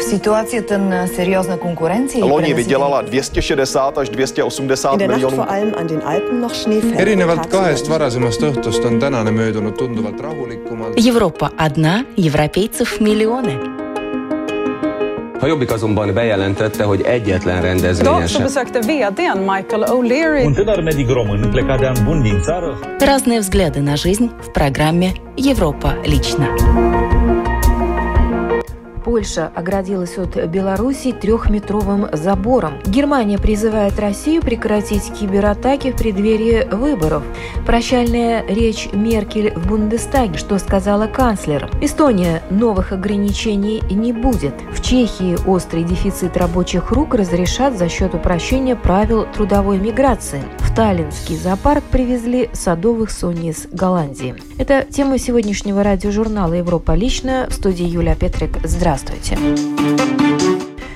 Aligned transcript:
ситуацията 0.00 0.78
на 0.78 1.06
сериозна 1.06 1.56
конкуренция. 1.58 2.24
Loni 2.24 2.54
vydělala 2.54 3.02
260 3.02 3.98
až 3.98 4.08
280 4.08 4.96
miljonů. 4.96 5.44
erinevalt 6.98 7.46
kahest 7.46 7.88
varasemast 7.88 8.42
õhtust 8.42 8.84
on 8.86 9.00
tänane 9.00 9.30
möödunud 9.30 9.76
tunduvalt 9.76 10.20
rahulikumalt. 10.20 10.94
Европа 11.08 11.50
одна, 11.58 12.04
европейцев 12.16 13.00
миллионы. 13.00 13.54
A 15.40 15.46
Jobbik 15.46 15.70
azonban 15.72 16.14
bejelentette, 16.14 16.84
hogy 16.84 17.00
egyetlen 17.00 17.62
rendezvényen 17.62 18.14
Idag 18.14 18.28
så 18.28 18.34
sem. 18.34 18.42
besökte 18.42 18.78
vdn 18.78 19.38
Michael 19.38 19.84
O'Leary 19.90 20.44
Un 20.46 20.52
tânăr 20.54 20.82
medic 20.82 21.08
român 21.08 21.50
plecat 21.50 21.78
de 21.78 21.86
an 21.86 21.96
bun 22.04 22.22
din 22.22 22.40
țară 22.42 22.78
Разные 23.00 23.38
взгляды 23.40 23.80
на 23.80 23.96
жизнь 23.96 24.30
в 24.40 24.50
программе 24.52 25.12
«Европа 25.36 25.94
лично». 26.04 26.46
Польша 29.11 29.51
оградилась 29.55 30.17
от 30.17 30.37
Белоруссии 30.45 31.11
трехметровым 31.11 32.07
забором. 32.13 32.75
Германия 32.85 33.37
призывает 33.37 33.99
Россию 33.99 34.41
прекратить 34.41 35.11
кибератаки 35.11 35.91
в 35.91 35.97
преддверии 35.97 36.65
выборов. 36.73 37.21
Прощальная 37.65 38.45
речь 38.47 38.87
Меркель 38.93 39.51
в 39.53 39.67
Бундестаге, 39.67 40.37
что 40.37 40.57
сказала 40.59 41.07
канцлер. 41.07 41.69
Эстония 41.81 42.41
новых 42.49 42.93
ограничений 42.93 43.83
не 43.91 44.13
будет. 44.13 44.53
В 44.71 44.81
Чехии 44.81 45.37
острый 45.45 45.83
дефицит 45.83 46.37
рабочих 46.37 46.91
рук 46.91 47.13
разрешат 47.13 47.77
за 47.77 47.89
счет 47.89 48.15
упрощения 48.15 48.77
правил 48.77 49.27
трудовой 49.35 49.77
миграции. 49.77 50.41
В 50.59 50.70
Таллинский 50.75 51.35
зоопарк 51.35 51.83
привезли 51.83 52.49
садовых 52.53 53.11
сонь 53.11 53.47
из 53.47 53.67
Голландии. 53.71 54.35
Это 54.57 54.85
тема 54.89 55.17
сегодняшнего 55.17 55.83
радиожурнала 55.83 56.53
«Европа 56.53 56.93
лично» 56.93 57.47
в 57.49 57.53
студии 57.53 57.85
Юлия 57.85 58.15
Петрик. 58.15 58.57
Здравствуйте. 58.63 59.37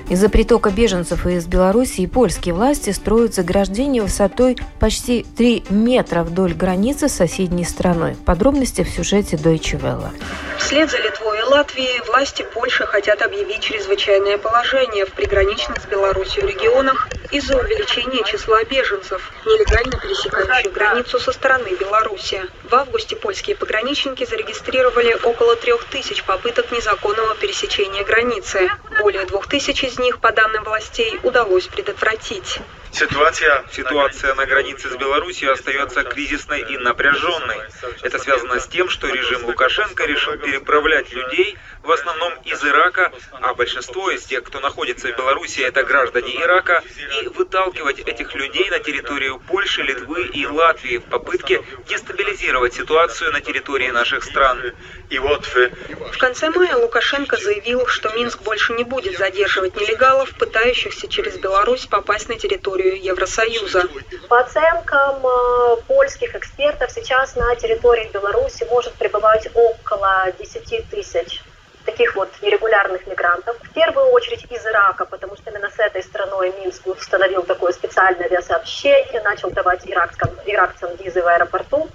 Из-за 0.08 0.28
притока 0.28 0.70
беженцев 0.70 1.26
из 1.26 1.46
Белоруссии 1.46 2.06
польские 2.06 2.54
власти 2.54 2.90
строят 2.90 3.34
заграждение 3.34 4.02
высотой 4.02 4.56
почти 4.78 5.26
3 5.36 5.64
метра 5.70 6.22
вдоль 6.22 6.54
границы 6.54 7.08
с 7.08 7.14
соседней 7.14 7.64
страной. 7.64 8.16
Подробности 8.24 8.84
в 8.84 8.88
сюжете 8.88 9.36
Deutsche 9.36 9.80
Welle. 9.80 10.10
Вслед 10.58 10.90
за 10.90 10.98
Литвой 10.98 11.38
и 11.40 11.42
Латвией 11.42 12.00
власти 12.06 12.46
Польши 12.54 12.86
хотят 12.86 13.20
объявить 13.22 13.60
чрезвычайное 13.60 14.38
положение 14.38 15.06
в 15.06 15.12
приграничных 15.12 15.82
с 15.82 15.86
Беларусью 15.86 16.46
регионах 16.46 17.08
из-за 17.30 17.56
увеличения 17.56 18.22
числа 18.24 18.62
беженцев, 18.64 19.32
нелегально 19.44 19.98
пересекающих 19.98 20.72
границу 20.72 21.18
со 21.18 21.32
стороны 21.32 21.68
Беларуси. 21.78 22.42
В 22.68 22.74
августе 22.74 23.16
польские 23.16 23.56
пограничники 23.56 24.24
зарегистрировали 24.24 25.16
около 25.24 25.56
трех 25.56 25.84
тысяч 25.84 26.22
попыток 26.24 26.70
незаконного 26.72 27.34
пересечения 27.36 28.04
границы. 28.04 28.70
Более 29.00 29.26
двух 29.26 29.48
тысяч 29.48 29.84
из 29.84 29.95
них, 29.98 30.18
по 30.20 30.32
данным 30.32 30.64
властей, 30.64 31.18
удалось 31.22 31.66
предотвратить. 31.68 32.60
Ситуация, 32.96 33.62
ситуация 33.72 34.34
на 34.36 34.46
границе 34.46 34.88
с 34.88 34.96
Беларусью 34.96 35.52
остается 35.52 36.02
кризисной 36.02 36.62
и 36.62 36.78
напряженной. 36.78 37.58
Это 38.00 38.18
связано 38.18 38.58
с 38.58 38.66
тем, 38.68 38.88
что 38.88 39.08
режим 39.08 39.44
Лукашенко 39.44 40.06
решил 40.06 40.38
переправлять 40.38 41.12
людей 41.12 41.58
в 41.82 41.90
основном 41.90 42.32
из 42.44 42.64
Ирака, 42.64 43.12
а 43.32 43.52
большинство 43.52 44.10
из 44.10 44.24
тех, 44.24 44.44
кто 44.44 44.60
находится 44.60 45.08
в 45.08 45.16
Беларуси, 45.16 45.60
это 45.60 45.82
граждане 45.84 46.40
Ирака, 46.40 46.82
и 47.20 47.28
выталкивать 47.28 47.98
этих 47.98 48.34
людей 48.34 48.70
на 48.70 48.78
территорию 48.78 49.40
Польши, 49.40 49.82
Литвы 49.82 50.28
и 50.28 50.46
Латвии 50.46 50.96
в 50.96 51.04
попытке 51.04 51.62
дестабилизировать 51.86 52.72
ситуацию 52.72 53.30
на 53.30 53.42
территории 53.42 53.90
наших 53.90 54.24
стран. 54.24 54.72
И 55.10 55.18
вот 55.18 55.46
В 55.46 56.18
конце 56.18 56.48
мая 56.48 56.76
Лукашенко 56.76 57.36
заявил, 57.36 57.86
что 57.88 58.08
Минск 58.16 58.40
больше 58.40 58.72
не 58.72 58.84
будет 58.84 59.18
задерживать 59.18 59.76
нелегалов, 59.76 60.30
пытающихся 60.30 61.08
через 61.08 61.36
Беларусь 61.36 61.84
попасть 61.84 62.30
на 62.30 62.38
территорию 62.38 62.85
Евросоюза. 62.94 63.84
По 64.28 64.40
оценкам 64.40 65.26
э, 65.26 65.76
польских 65.86 66.34
экспертов, 66.34 66.90
сейчас 66.90 67.36
на 67.36 67.54
территории 67.56 68.10
Беларуси 68.12 68.66
может 68.70 68.92
пребывать 68.94 69.48
около 69.54 70.32
10 70.38 70.88
тысяч 70.90 71.42
таких 71.84 72.16
вот 72.16 72.28
нерегулярных 72.42 73.06
мигрантов. 73.06 73.56
В 73.62 73.72
первую 73.72 74.06
очередь 74.08 74.44
из 74.50 74.66
Ирака, 74.66 75.06
потому 75.06 75.36
что 75.36 75.50
именно 75.50 75.70
с 75.70 75.78
этой 75.78 76.02
страной 76.02 76.52
Минск 76.58 76.86
установил 76.86 77.42
такое 77.44 77.72
специальное 77.72 78.26
авиасообщение, 78.26 79.22
начал 79.22 79.50
давать 79.50 79.88
иракским, 79.88 80.28
иракцам 80.44 80.94
визы 80.96 81.22
в 81.22 81.26
аэропорту 81.26 81.88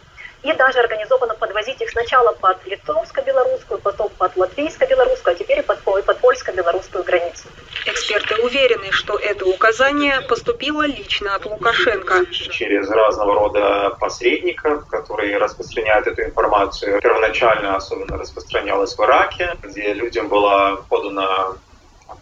и 0.43 0.53
даже 0.53 0.79
организованно 0.79 1.35
подвозить 1.35 1.81
их 1.81 1.89
сначала 1.89 2.31
под 2.33 2.65
литовско-белорусскую, 2.65 3.79
потом 3.79 4.09
под 4.17 4.35
латвийско-белорусскую, 4.35 5.33
а 5.33 5.35
теперь 5.35 5.59
и 5.59 5.61
под, 5.61 5.79
и 5.79 6.01
под 6.01 6.17
польско-белорусскую 6.19 7.03
границу. 7.03 7.43
Эксперты 7.85 8.35
уверены, 8.41 8.91
что 8.91 9.17
это 9.17 9.45
указание 9.45 10.21
поступило 10.21 10.85
лично 10.85 11.35
от 11.35 11.45
Лукашенко. 11.45 12.25
через 12.31 12.89
разного 12.89 13.35
рода 13.35 13.95
посредников, 13.99 14.87
которые 14.87 15.37
распространяют 15.37 16.07
эту 16.07 16.23
информацию. 16.23 16.99
Первоначально 17.01 17.75
особенно 17.75 18.17
распространялась 18.17 18.95
в 18.95 18.99
Ираке, 18.99 19.55
где 19.61 19.93
людям 19.93 20.27
была 20.27 20.77
подана 20.89 21.55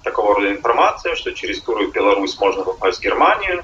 такого 0.04 0.36
рода 0.36 0.52
информация, 0.52 1.16
что 1.16 1.34
через 1.34 1.62
Туру 1.62 1.84
и 1.84 1.92
Беларусь 1.92 2.38
можно 2.40 2.64
попасть 2.64 3.00
в 3.00 3.04
Германию. 3.04 3.64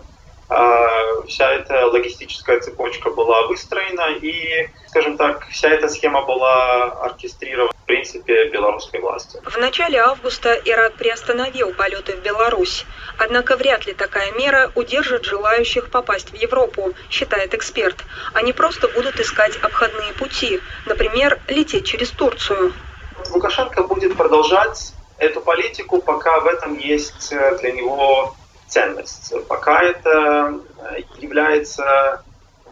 А, 0.50 0.86
Вся 1.28 1.52
эта 1.52 1.88
логистическая 1.88 2.60
цепочка 2.60 3.10
была 3.10 3.48
выстроена, 3.48 4.16
и, 4.22 4.70
скажем 4.88 5.18
так, 5.18 5.48
вся 5.50 5.70
эта 5.70 5.88
схема 5.88 6.24
была 6.24 6.84
оркестрирована, 7.02 7.72
в 7.74 7.86
принципе, 7.86 8.50
белорусской 8.50 9.00
властью. 9.00 9.42
В 9.44 9.58
начале 9.58 10.00
августа 10.00 10.54
Ирак 10.66 10.94
приостановил 10.94 11.74
полеты 11.74 12.16
в 12.16 12.22
Беларусь. 12.22 12.86
Однако 13.18 13.56
вряд 13.56 13.86
ли 13.88 13.94
такая 13.94 14.32
мера 14.34 14.72
удержит 14.76 15.26
желающих 15.26 15.90
попасть 15.90 16.30
в 16.32 16.36
Европу, 16.36 16.94
считает 17.10 17.54
эксперт. 17.54 18.04
Они 18.34 18.54
просто 18.54 18.88
будут 18.88 19.20
искать 19.20 19.58
обходные 19.58 20.14
пути, 20.14 20.60
например, 20.86 21.40
лететь 21.48 21.86
через 21.86 22.12
Турцию. 22.12 22.74
Лукашенко 23.32 23.84
будет 23.84 24.16
продолжать 24.16 24.94
эту 25.18 25.42
политику, 25.42 26.02
пока 26.02 26.40
в 26.42 26.48
этом 26.48 26.78
есть 26.78 27.32
э, 27.32 27.58
для 27.60 27.72
него 27.72 28.36
ценность. 28.68 29.34
Пока 29.48 29.84
это 29.84 30.60
э, 30.78 31.00
является 31.20 32.24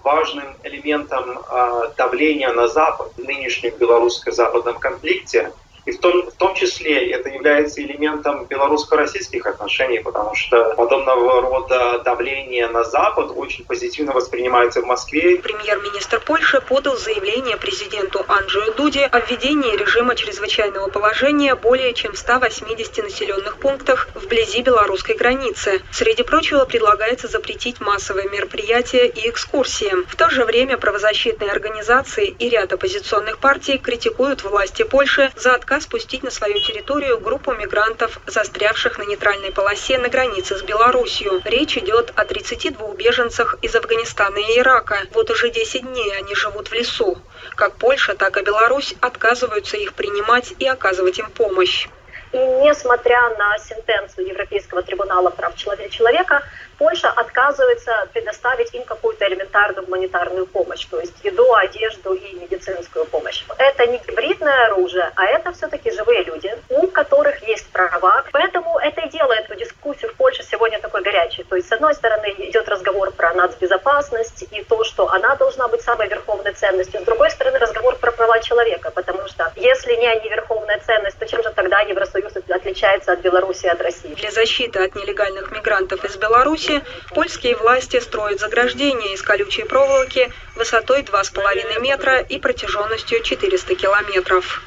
важным 0.03 0.55
элементом 0.63 1.39
э, 1.39 1.91
давления 1.97 2.51
на 2.53 2.67
Запад 2.67 3.13
в 3.15 3.23
нынешнем 3.23 3.73
белорусско-западном 3.77 4.79
конфликте, 4.79 5.51
и 5.85 5.91
в 5.91 5.99
том, 5.99 6.29
в 6.29 6.35
том 6.35 6.55
числе 6.55 7.11
это 7.11 7.29
является 7.29 7.81
элементом 7.81 8.45
белорусско-российских 8.45 9.45
отношений, 9.45 9.99
потому 9.99 10.33
что 10.35 10.73
подобного 10.75 11.41
рода 11.41 11.99
давление 12.05 12.67
на 12.67 12.83
Запад 12.83 13.31
очень 13.35 13.65
позитивно 13.65 14.13
воспринимается 14.13 14.81
в 14.81 14.85
Москве. 14.85 15.37
Премьер-министр 15.37 16.21
Польши 16.21 16.61
подал 16.61 16.95
заявление 16.95 17.57
президенту 17.57 18.23
Анджею 18.27 18.73
Дуде 18.75 19.05
о 19.05 19.19
введении 19.19 19.75
режима 19.75 20.15
чрезвычайного 20.15 20.89
положения 20.89 21.55
более 21.55 21.93
чем 21.93 22.13
в 22.13 22.17
180 22.17 23.03
населенных 23.03 23.57
пунктах 23.57 24.07
вблизи 24.15 24.61
белорусской 24.61 25.15
границы. 25.15 25.81
Среди 25.91 26.23
прочего 26.23 26.65
предлагается 26.65 27.27
запретить 27.27 27.81
массовые 27.81 28.29
мероприятия 28.29 29.07
и 29.07 29.29
экскурсии. 29.29 30.05
В 30.07 30.15
то 30.15 30.29
же 30.29 30.45
время 30.45 30.77
правозащитные 30.77 31.51
организации 31.51 32.27
и 32.27 32.49
ряд 32.49 32.71
оппозиционных 32.71 33.39
партий 33.39 33.77
критикуют 33.77 34.43
власти 34.43 34.83
Польши 34.83 35.31
за 35.35 35.55
отказ 35.55 35.72
спустить 35.81 36.23
на 36.23 36.31
свою 36.31 36.59
территорию 36.59 37.19
группу 37.19 37.53
мигрантов, 37.53 38.19
застрявших 38.25 38.97
на 38.97 39.03
нейтральной 39.03 39.51
полосе 39.51 39.97
на 39.97 40.09
границе 40.09 40.57
с 40.57 40.61
Белоруссией. 40.63 41.41
Речь 41.45 41.77
идет 41.77 42.11
о 42.15 42.25
32 42.25 42.95
беженцах 42.95 43.57
из 43.61 43.75
Афганистана 43.75 44.37
и 44.37 44.59
Ирака. 44.59 44.99
Вот 45.11 45.29
уже 45.29 45.49
10 45.49 45.81
дней 45.81 46.15
они 46.17 46.35
живут 46.35 46.69
в 46.69 46.73
лесу. 46.73 47.17
Как 47.55 47.75
Польша, 47.75 48.15
так 48.15 48.37
и 48.37 48.43
Беларусь 48.43 48.95
отказываются 49.01 49.77
их 49.77 49.93
принимать 49.93 50.53
и 50.59 50.67
оказывать 50.67 51.19
им 51.19 51.29
помощь. 51.29 51.87
И 52.33 52.37
несмотря 52.37 53.29
на 53.37 53.59
сентенцию 53.59 54.27
Европейского 54.27 54.81
трибунала 54.81 55.29
прав 55.29 55.55
человека, 55.55 56.43
Польша 56.83 57.09
отказывается 57.11 58.09
предоставить 58.11 58.73
им 58.73 58.83
какую-то 58.83 59.25
элементарную 59.25 59.85
гуманитарную 59.85 60.45
помощь, 60.45 60.83
то 60.83 60.99
есть 60.99 61.13
еду, 61.23 61.55
одежду 61.55 62.13
и 62.13 62.35
медицинскую 62.35 63.05
помощь. 63.05 63.45
Это 63.57 63.87
не 63.87 63.99
гибридное 63.99 64.65
оружие, 64.65 65.09
а 65.15 65.25
это 65.27 65.53
все-таки 65.53 65.91
живые 65.91 66.23
люди, 66.23 66.51
у 66.67 66.87
которых 66.87 67.41
есть 67.47 67.71
права. 67.71 68.25
Поэтому 68.33 68.77
это 68.79 68.99
и 68.99 69.09
делает 69.09 69.45
эту 69.45 69.55
дискуссию 69.55 70.11
в 70.11 70.15
Польше 70.15 70.43
сегодня 70.43 70.81
такой 70.81 71.03
горячей. 71.03 71.43
То 71.43 71.55
есть, 71.55 71.69
с 71.69 71.71
одной 71.71 71.93
стороны, 71.95 72.35
идет 72.39 72.67
разговор 72.67 73.11
про 73.11 73.33
нацбезопасность 73.33 74.43
и 74.51 74.61
то, 74.65 74.83
что 74.83 75.07
она 75.07 75.37
должна 75.37 75.69
быть 75.69 75.83
самой 75.83 76.09
верховной 76.09 76.51
ценностью. 76.51 76.99
С 76.99 77.05
другой 77.05 77.31
стороны, 77.31 77.59
разговор 77.59 77.95
про 77.95 78.11
права 78.11 78.41
человека, 78.41 78.91
потому 78.91 79.25
что 79.29 79.53
если 79.55 79.95
не 79.95 80.07
они 80.07 80.27
верховная 80.27 80.81
ценность, 80.85 81.17
то 81.17 81.25
чем 81.25 81.41
же 81.43 81.53
тогда 81.55 81.79
Евросоюз 81.79 82.33
отличается 82.35 83.13
от 83.13 83.21
Беларуси 83.21 83.67
от 83.67 83.81
России? 83.81 84.13
Для 84.15 84.31
защиты 84.31 84.83
от 84.83 84.95
нелегальных 84.95 85.49
мигрантов 85.51 86.03
из 86.03 86.17
Беларуси 86.17 86.72
польские 87.13 87.55
власти 87.55 87.99
строят 87.99 88.39
заграждения 88.39 89.13
из 89.13 89.21
колючей 89.21 89.63
проволоки 89.63 90.31
высотой 90.55 91.01
2,5 91.01 91.81
метра 91.81 92.19
и 92.19 92.39
протяженностью 92.39 93.21
400 93.21 93.75
километров. 93.75 94.61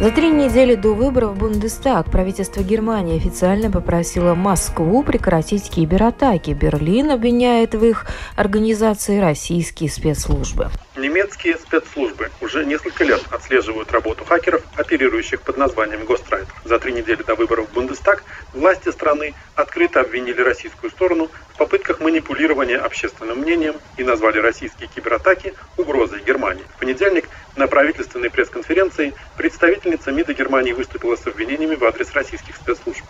За 0.00 0.10
три 0.10 0.30
недели 0.30 0.76
до 0.76 0.94
выборов 0.94 1.32
в 1.32 1.38
Бундестаг 1.38 2.10
правительство 2.10 2.62
Германии 2.62 3.18
официально 3.18 3.70
попросило 3.70 4.34
Москву 4.34 5.02
прекратить 5.02 5.70
кибератаки. 5.70 6.52
Берлин 6.52 7.10
обвиняет 7.10 7.74
в 7.74 7.84
их 7.84 8.06
организации 8.34 9.18
российские 9.18 9.90
спецслужбы. 9.90 10.70
Немецкие 10.96 11.56
спецслужбы 11.56 12.30
уже 12.40 12.64
несколько 12.64 13.04
лет 13.04 13.22
отслеживают 13.30 13.92
работу 13.92 14.24
хакеров, 14.24 14.62
оперирующих 14.76 15.42
под 15.42 15.58
названием 15.58 16.04
Гострайт. 16.06 16.46
За 16.64 16.78
три 16.78 16.92
недели 16.92 17.22
до 17.22 17.34
выборов 17.34 17.68
в 17.68 17.74
Бундестаг 17.74 18.24
власти 18.54 18.90
страны 18.90 19.34
открыто 19.54 20.00
обвинили 20.00 20.40
российскую 20.40 20.90
сторону 20.90 21.28
попытках 21.60 22.00
манипулирования 22.00 22.78
общественным 22.78 23.40
мнением 23.40 23.74
и 23.98 24.02
назвали 24.02 24.38
российские 24.38 24.88
кибератаки 24.88 25.52
угрозой 25.76 26.22
Германии. 26.22 26.64
В 26.74 26.78
понедельник 26.78 27.28
на 27.54 27.66
правительственной 27.68 28.30
пресс-конференции 28.30 29.12
представительница 29.36 30.10
МИДа 30.10 30.32
Германии 30.32 30.72
выступила 30.72 31.16
с 31.16 31.26
обвинениями 31.26 31.74
в 31.74 31.84
адрес 31.84 32.14
российских 32.14 32.56
спецслужб. 32.56 33.04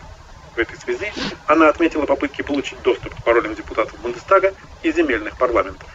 В 0.53 0.59
этой 0.59 0.77
связи 0.77 1.13
она 1.47 1.69
отметила 1.69 2.05
попытки 2.05 2.41
получить 2.41 2.81
доступ 2.81 3.15
к 3.15 3.23
паролям 3.23 3.55
депутатов 3.55 3.97
Бундестага 4.01 4.53
и 4.83 4.91
земельных 4.91 5.37
парламентов. 5.37 5.87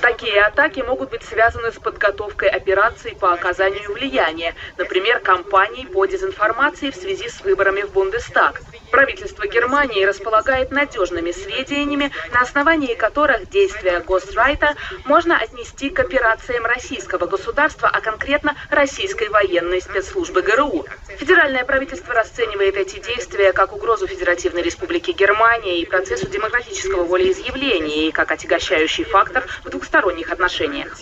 Такие 0.00 0.42
атаки 0.42 0.80
могут 0.80 1.10
быть 1.10 1.22
связаны 1.22 1.70
с 1.70 1.76
подготовкой 1.76 2.48
операций 2.48 3.14
по 3.14 3.32
оказанию 3.32 3.92
влияния, 3.92 4.52
например, 4.76 5.20
кампаний 5.20 5.86
по 5.86 6.06
дезинформации 6.06 6.90
в 6.90 6.96
связи 6.96 7.28
с 7.28 7.40
выборами 7.42 7.82
в 7.82 7.92
Бундестаг. 7.92 8.60
Правительство 8.96 9.46
Германии 9.46 10.06
располагает 10.06 10.70
надежными 10.70 11.30
сведениями, 11.30 12.10
на 12.32 12.40
основании 12.40 12.94
которых 12.94 13.50
действия 13.50 14.00
Гострайта 14.00 14.74
можно 15.04 15.36
отнести 15.38 15.90
к 15.90 16.00
операциям 16.00 16.64
российского 16.64 17.26
государства, 17.26 17.90
а 17.90 18.00
конкретно 18.00 18.56
российской 18.70 19.28
военной 19.28 19.82
спецслужбы 19.82 20.40
ГРУ. 20.40 20.86
Федеральное 21.18 21.66
правительство 21.66 22.14
расценивает 22.14 22.78
эти 22.78 22.98
действия 22.98 23.52
как 23.52 23.74
угрозу 23.74 24.06
Федеративной 24.06 24.62
Республики 24.62 25.10
Германия 25.10 25.82
и 25.82 25.84
процессу 25.84 26.30
демократического 26.30 27.04
волеизъявления, 27.04 28.08
и 28.08 28.12
как 28.12 28.30
отягощающий 28.30 29.04
фактор 29.04 29.44
в 29.62 29.68
двухсторонних 29.68 30.32
отношениях. 30.32 30.96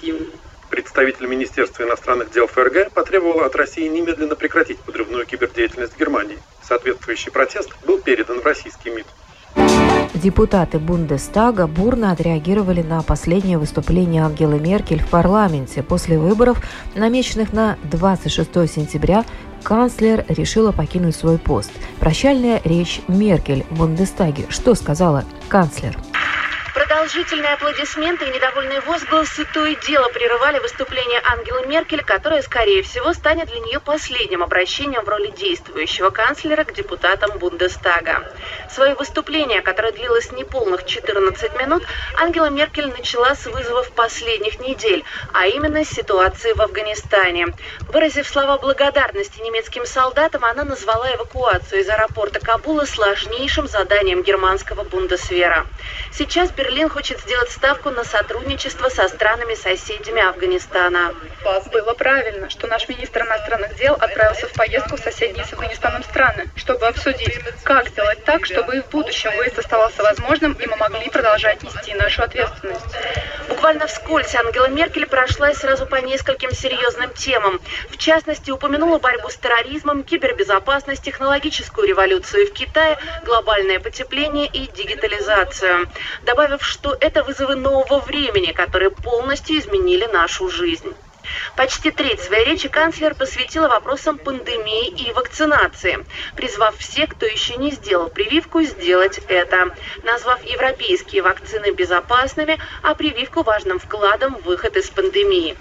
Представитель 0.69 1.29
Министерства 1.29 1.85
иностранных 1.85 2.32
дел 2.32 2.49
ФРГ 2.49 2.90
потребовал 2.93 3.44
от 3.44 3.55
России 3.55 3.87
немедленно 3.87 4.35
прекратить 4.35 4.81
подрывную 4.81 5.26
кибердеятельность 5.26 5.97
Германии. 5.97 6.40
Соответствующий 6.66 7.31
протест 7.31 7.70
был 7.87 7.99
передан 7.99 8.40
в 8.40 8.44
российский 8.44 8.90
МИД. 8.90 9.06
Депутаты 10.14 10.78
Бундестага 10.78 11.66
бурно 11.66 12.11
отреагировали 12.11 12.82
на 12.82 13.02
последнее 13.02 13.58
выступление 13.58 14.22
Ангелы 14.22 14.58
Меркель 14.58 15.02
в 15.02 15.08
парламенте. 15.11 15.82
После 15.82 16.19
выборов, 16.19 16.62
намеченных 16.94 17.52
на 17.52 17.76
26 17.84 18.72
сентября, 18.72 19.25
канцлер 19.62 20.25
решила 20.28 20.72
покинуть 20.72 21.16
свой 21.16 21.38
пост. 21.38 21.70
Прощальная 21.99 22.61
речь 22.64 23.00
Меркель 23.08 23.64
в 23.70 23.78
Бундестаге. 23.78 24.46
Что 24.49 24.75
сказала 24.75 25.25
канцлер? 25.49 25.99
Продолжительные 26.75 27.53
аплодисменты 27.53 28.26
и 28.26 28.31
недовольные 28.31 28.81
возгласы 28.81 29.44
то 29.55 29.65
и 29.65 29.76
дело 29.76 30.09
прерывали 30.09 30.59
выступление 30.59 31.23
Ангелы 31.25 31.67
Меркель, 31.67 32.03
которое, 32.03 32.43
скорее 32.43 32.82
всего, 32.82 33.12
станет 33.12 33.47
для 33.47 33.61
нее 33.61 33.79
последним 33.79 34.43
обращением 34.43 35.05
в 35.05 35.09
роли 35.09 35.29
действующего 35.29 36.11
канцлера 36.11 36.65
к 36.65 36.75
депутатам 36.75 37.38
Бундестага. 37.38 38.29
Свое 38.69 38.97
выступление, 38.97 39.62
которое 39.62 39.93
длилось 39.93 40.32
неполных 40.32 40.85
14 40.85 41.56
минут, 41.61 41.85
Ангела 42.19 42.50
Меркель 42.50 42.88
начала 42.88 43.37
с 43.37 43.47
вызовов 43.47 43.93
последних 43.93 44.59
недель, 44.59 45.05
а 45.32 45.47
именно 45.47 45.85
с 45.85 45.91
ситуации 45.91 46.55
в 46.55 46.61
Афганистане. 46.61 47.55
Выразив 47.93 48.26
слова 48.26 48.59
благодарности 48.59 49.41
немецким 49.41 49.87
солдатам, 49.87 50.44
она 50.44 50.65
назвала 50.65 51.15
эвакуацию 51.15 51.82
из 51.82 51.88
аэропорта 51.88 52.41
Кабула 52.41 52.85
сложнейшим 52.85 53.69
заданием 53.69 54.25
германского 54.25 54.82
Бундесвера. 54.82 55.67
Сейчас 56.11 56.50
Берлин 56.64 56.88
хочет 56.88 57.20
сделать 57.20 57.50
ставку 57.50 57.90
на 57.90 58.05
сотрудничество 58.05 58.88
со 58.88 59.06
странами-соседями 59.08 60.26
Афганистана. 60.26 61.14
Было 61.70 61.93
правильно, 61.93 62.49
что 62.49 62.66
наш 62.66 62.88
министр 62.88 63.20
иностранных 63.20 63.76
дел 63.76 63.93
отправился 64.00 64.49
в 64.49 64.52
поездку 64.55 64.96
в 64.96 65.00
соседние 65.00 65.44
с 65.44 65.52
Афганистаном 65.52 66.02
страны, 66.05 66.46
чтобы 66.56 66.87
обсудить, 66.87 67.38
как 67.64 67.88
сделать 67.88 68.25
так, 68.25 68.46
чтобы 68.46 68.78
и 68.78 68.81
в 68.81 68.88
будущем 68.88 69.37
выезд 69.37 69.58
оставался 69.58 70.02
возможным, 70.02 70.55
и 70.55 70.66
мы 70.66 70.76
могли 70.76 71.11
продолжать 71.11 71.62
нести 71.62 71.93
нашу 71.93 72.22
ответственность. 72.22 72.96
Буквально 73.46 73.87
вскользь 73.87 74.34
Ангела 74.34 74.69
Меркель 74.69 75.06
прошлась 75.06 75.58
сразу 75.58 75.84
по 75.84 75.96
нескольким 75.96 76.50
серьезным 76.52 77.12
темам. 77.12 77.61
В 77.90 77.99
частности, 77.99 78.50
упомянула 78.50 78.99
борьбу 78.99 79.28
с 79.28 79.37
терроризмом, 79.37 80.02
кибербезопасность, 80.02 81.02
технологическую 81.02 81.87
революцию 81.87 82.46
в 82.46 82.52
Китае, 82.52 82.99
глобальное 83.25 83.81
потепление 83.81 84.46
и 84.46 84.66
дигитализацию. 84.72 85.88
Что 86.60 86.96
это 87.00 87.24
вызовы 87.24 87.56
нового 87.56 88.00
времени, 88.00 88.52
которые 88.52 88.90
полностью 88.90 89.58
изменили 89.58 90.06
нашу 90.06 90.48
жизнь. 90.48 90.94
Почти 91.56 91.91
треть 91.91 92.20
своей 92.20 92.44
речи 92.44 92.69
канцлер 92.69 93.14
посвятила 93.14 93.69
вопросам 93.69 94.19
пандемии 94.19 94.88
и 94.88 95.12
вакцинации, 95.12 96.05
призвав 96.37 96.76
всех, 96.79 97.11
кто 97.11 97.26
еще 97.26 97.56
не 97.56 97.70
сделал 97.70 98.08
прививку, 98.08 98.62
сделать 98.62 99.20
это, 99.29 99.75
назвав 100.02 100.43
европейские 100.44 101.23
вакцины 101.23 101.70
безопасными, 101.70 102.58
а 102.82 102.94
прививку 102.94 103.43
важным 103.43 103.79
вкладом 103.79 104.37
в 104.37 104.43
выход 104.43 104.76
из 104.76 104.91
пандемии. 104.91 105.56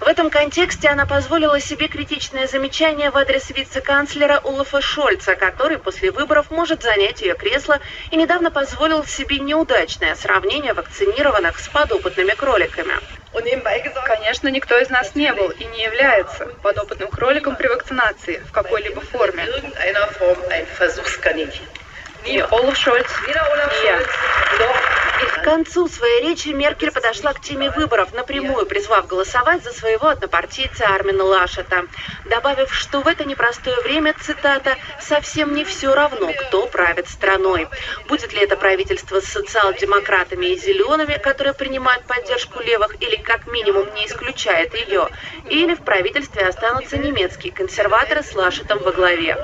В 0.00 0.04
этом 0.04 0.30
контексте 0.30 0.88
она 0.88 1.06
позволила 1.06 1.60
себе 1.60 1.88
критичное 1.88 2.46
замечание 2.46 3.10
в 3.10 3.16
адрес 3.16 3.50
вице-канцлера 3.50 4.40
Улафа 4.44 4.80
Шольца, 4.80 5.34
который 5.36 5.78
после 5.78 6.10
выборов 6.10 6.50
может 6.50 6.82
занять 6.82 7.20
ее 7.20 7.34
кресло 7.34 7.80
и 8.10 8.16
недавно 8.16 8.50
позволил 8.50 9.04
себе 9.04 9.38
неудачное 9.38 10.14
сравнение 10.14 10.72
вакцинированных 10.72 11.58
с 11.58 11.68
подопытными 11.68 12.32
кроликами. 12.32 12.94
Конечно, 14.04 14.48
никто 14.48 14.78
из 14.78 14.90
нас 14.90 15.14
не 15.14 15.23
был 15.32 15.50
и 15.50 15.64
не 15.64 15.84
является 15.84 16.46
подопытным 16.62 17.10
кроликом 17.10 17.56
при 17.56 17.68
вакцинации 17.68 18.42
в 18.46 18.50
какой-либо 18.50 19.00
форме. 19.00 19.44
Ни 22.26 22.38
Олаф 22.38 22.76
Шольц, 22.76 23.08
ни 23.26 23.84
я. 23.84 24.00
К 25.26 25.44
концу 25.44 25.88
своей 25.88 26.22
речи 26.22 26.48
Меркель 26.48 26.90
подошла 26.90 27.34
к 27.34 27.40
теме 27.40 27.70
выборов, 27.70 28.14
напрямую 28.14 28.64
призвав 28.64 29.06
голосовать 29.06 29.62
за 29.62 29.72
своего 29.72 30.08
однопартийца 30.08 30.86
Армина 30.86 31.22
Лашета, 31.22 31.84
добавив, 32.24 32.74
что 32.74 33.00
в 33.00 33.08
это 33.08 33.24
непростое 33.24 33.78
время, 33.82 34.14
цитата, 34.18 34.76
«совсем 35.00 35.54
не 35.54 35.64
все 35.64 35.94
равно, 35.94 36.32
кто 36.32 36.66
правит 36.66 37.08
страной». 37.08 37.68
Будет 38.08 38.32
ли 38.32 38.40
это 38.40 38.56
правительство 38.56 39.20
с 39.20 39.26
социал-демократами 39.26 40.46
и 40.46 40.58
зелеными, 40.58 41.18
которые 41.18 41.52
принимают 41.52 42.06
поддержку 42.06 42.62
левых 42.62 43.00
или 43.02 43.16
как 43.16 43.46
минимум 43.46 43.92
не 43.94 44.06
исключает 44.06 44.74
ее, 44.74 45.08
или 45.50 45.74
в 45.74 45.82
правительстве 45.82 46.46
останутся 46.46 46.96
немецкие 46.96 47.52
консерваторы 47.52 48.22
с 48.22 48.34
Лашетом 48.34 48.78
во 48.78 48.92
главе. 48.92 49.36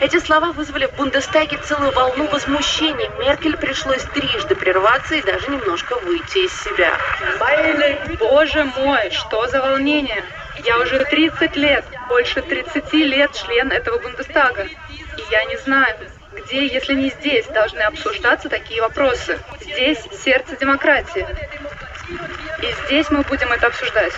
Эти 0.00 0.18
слова 0.18 0.52
вызвали 0.52 0.86
в 0.86 0.96
Бундестаге 0.96 1.58
целую 1.58 1.92
волну 1.92 2.26
возмущений. 2.28 3.08
Меркель 3.18 3.56
пришлось 3.56 4.02
трижды 4.02 4.54
прерваться 4.54 5.14
и 5.14 5.22
даже 5.22 5.50
немножко 5.50 5.96
выйти 6.00 6.46
из 6.46 6.62
себя. 6.62 6.98
Боже 8.18 8.64
мой, 8.76 9.10
что 9.10 9.46
за 9.46 9.60
волнение! 9.60 10.24
Я 10.64 10.78
уже 10.78 11.04
30 11.04 11.56
лет, 11.56 11.84
больше 12.08 12.40
30 12.40 12.92
лет 12.92 13.32
член 13.32 13.70
этого 13.70 13.98
Бундестага. 13.98 14.64
И 14.64 15.22
я 15.30 15.44
не 15.44 15.56
знаю, 15.58 15.96
где, 16.32 16.66
если 16.66 16.94
не 16.94 17.10
здесь, 17.10 17.46
должны 17.46 17.80
обсуждаться 17.80 18.48
такие 18.48 18.80
вопросы. 18.80 19.38
Здесь 19.60 19.98
сердце 20.24 20.56
демократии. 20.56 21.26
И 22.62 22.86
здесь 22.86 23.10
мы 23.10 23.22
будем 23.22 23.52
это 23.52 23.66
обсуждать. 23.68 24.12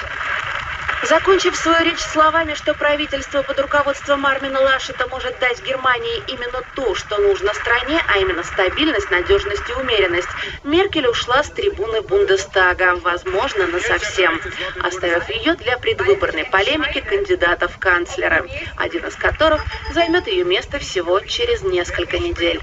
Закончив 1.02 1.54
свою 1.56 1.84
речь 1.84 2.00
словами, 2.00 2.54
что 2.54 2.74
правительство 2.74 3.42
под 3.42 3.60
руководством 3.60 4.24
Армина 4.26 4.60
Лашета 4.60 5.06
может 5.08 5.38
дать 5.38 5.62
Германии 5.62 6.22
именно 6.26 6.62
то, 6.74 6.94
что 6.94 7.18
нужно 7.18 7.52
стране, 7.54 8.00
а 8.08 8.18
именно 8.18 8.42
стабильность, 8.42 9.10
надежность 9.10 9.68
и 9.68 9.72
умеренность, 9.72 10.28
Меркель 10.64 11.06
ушла 11.06 11.42
с 11.42 11.50
трибуны 11.50 12.00
Бундестага, 12.02 12.96
возможно, 12.96 13.66
на 13.66 13.80
совсем, 13.80 14.40
оставив 14.82 15.28
ее 15.28 15.54
для 15.54 15.78
предвыборной 15.78 16.44
полемики 16.44 17.00
кандидатов 17.00 17.74
в 17.74 17.78
канцлера, 17.78 18.44
один 18.76 19.06
из 19.06 19.14
которых 19.16 19.62
займет 19.92 20.26
ее 20.26 20.44
место 20.44 20.78
всего 20.78 21.20
через 21.20 21.62
несколько 21.62 22.18
недель. 22.18 22.60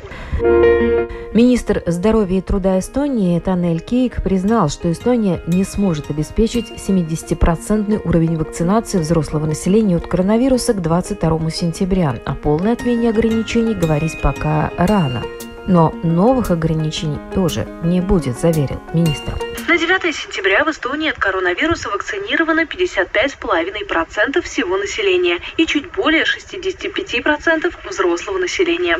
Министр 1.33 1.83
здоровья 1.88 2.38
и 2.38 2.41
труда 2.41 2.79
Эстонии 2.79 3.39
Танель 3.39 3.79
Кейк 3.79 4.22
признал, 4.22 4.69
что 4.69 4.91
Эстония 4.91 5.41
не 5.48 5.63
сможет 5.63 6.10
обеспечить 6.10 6.72
70% 6.72 8.01
уровень 8.05 8.38
вакцинации 8.38 9.00
взрослого 9.00 9.45
населения 9.45 9.98
от 9.98 10.07
коронавируса 10.07 10.74
к 10.74 10.81
22 10.81 11.50
сентября. 11.50 12.15
О 12.25 12.36
полной 12.36 12.74
отмене 12.74 13.10
ограничений 13.10 13.74
говорить 13.74 14.19
пока 14.22 14.72
рано. 14.77 15.24
Но 15.67 15.93
новых 16.03 16.51
ограничений 16.51 17.19
тоже 17.33 17.67
не 17.83 18.01
будет, 18.01 18.39
заверил 18.39 18.79
министр. 18.93 19.33
На 19.65 19.77
9 19.77 20.13
сентября 20.13 20.65
в 20.65 20.72
Эстонии 20.72 21.10
от 21.10 21.17
коронавируса 21.17 21.89
вакцинировано 21.89 22.65
55,5% 22.65 24.41
всего 24.41 24.77
населения 24.77 25.39
и 25.55 25.65
чуть 25.65 25.89
более 25.91 26.24
65% 26.24 27.74
взрослого 27.88 28.38
населения. 28.39 29.00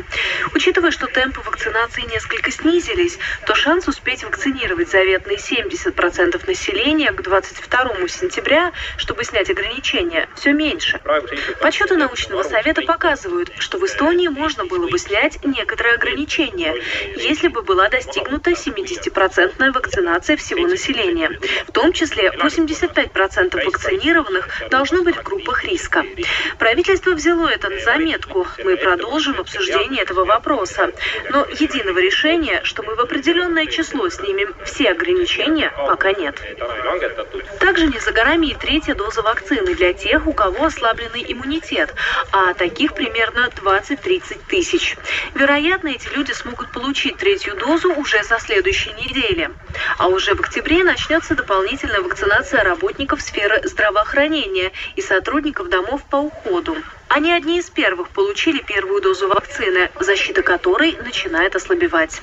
Учитывая, 0.54 0.90
что 0.90 1.06
темпы 1.06 1.42
вакцинации 1.42 2.02
несколько 2.10 2.50
снизились, 2.50 3.18
то 3.46 3.54
шанс 3.54 3.88
успеть 3.88 4.24
вакцинировать 4.24 4.90
заветные 4.90 5.36
70% 5.36 6.46
населения 6.46 7.12
к 7.12 7.22
22 7.22 8.08
сентября, 8.08 8.72
чтобы 8.96 9.24
снять 9.24 9.50
ограничения, 9.50 10.28
все 10.34 10.52
меньше. 10.52 10.98
Подсчеты 11.60 11.96
научного 11.96 12.42
совета 12.42 12.80
показывают, 12.82 13.52
что 13.58 13.78
в 13.78 13.84
Эстонии 13.84 14.28
можно 14.28 14.64
было 14.64 14.88
бы 14.88 14.98
снять 14.98 15.44
некоторые 15.44 15.96
ограничения, 15.96 16.74
если 17.16 17.48
бы 17.48 17.62
была 17.62 17.90
достигнута 17.90 18.52
70% 18.52 19.72
вакцинация 19.72 20.36
всего 20.54 20.66
населения. 20.68 21.30
В 21.66 21.72
том 21.72 21.92
числе 21.92 22.30
85% 22.30 23.64
вакцинированных 23.64 24.48
должно 24.70 25.02
быть 25.02 25.16
в 25.16 25.22
группах 25.22 25.64
риска. 25.64 26.04
Правительство 26.58 27.12
взяло 27.12 27.48
это 27.48 27.68
на 27.68 27.80
заметку. 27.80 28.46
Мы 28.64 28.76
продолжим 28.76 29.40
обсуждение 29.40 30.02
этого 30.02 30.24
вопроса. 30.24 30.92
Но 31.30 31.46
единого 31.58 31.98
решения, 31.98 32.60
что 32.64 32.82
мы 32.82 32.94
в 32.94 33.00
определенное 33.00 33.66
число 33.66 34.08
снимем 34.08 34.54
все 34.64 34.90
ограничения, 34.90 35.72
пока 35.76 36.12
нет. 36.12 36.40
Также 37.58 37.86
не 37.86 37.98
за 37.98 38.12
горами 38.12 38.48
и 38.48 38.54
третья 38.54 38.94
доза 38.94 39.22
вакцины 39.22 39.74
для 39.74 39.92
тех, 39.92 40.26
у 40.26 40.32
кого 40.32 40.66
ослабленный 40.66 41.24
иммунитет, 41.26 41.94
а 42.32 42.54
таких 42.54 42.94
примерно 42.94 43.50
20-30 43.62 44.38
тысяч. 44.48 44.96
Вероятно, 45.34 45.88
эти 45.88 46.08
люди 46.14 46.32
смогут 46.32 46.70
получить 46.72 47.16
третью 47.16 47.56
дозу 47.56 47.92
уже 47.94 48.22
со 48.22 48.38
следующей 48.38 48.92
недели. 48.92 49.50
А 49.98 50.08
уже 50.08 50.34
в 50.34 50.43
октябре 50.44 50.84
начнется 50.84 51.34
дополнительная 51.34 52.02
вакцинация 52.02 52.62
работников 52.62 53.22
сферы 53.22 53.60
здравоохранения 53.64 54.72
и 54.94 55.00
сотрудников 55.00 55.70
домов 55.70 56.02
по 56.10 56.16
уходу. 56.16 56.76
Они 57.14 57.30
одни 57.32 57.60
из 57.60 57.70
первых 57.70 58.08
получили 58.08 58.58
первую 58.58 59.00
дозу 59.00 59.28
вакцины, 59.28 59.88
защита 60.00 60.42
которой 60.42 60.96
начинает 60.96 61.54
ослабевать. 61.54 62.20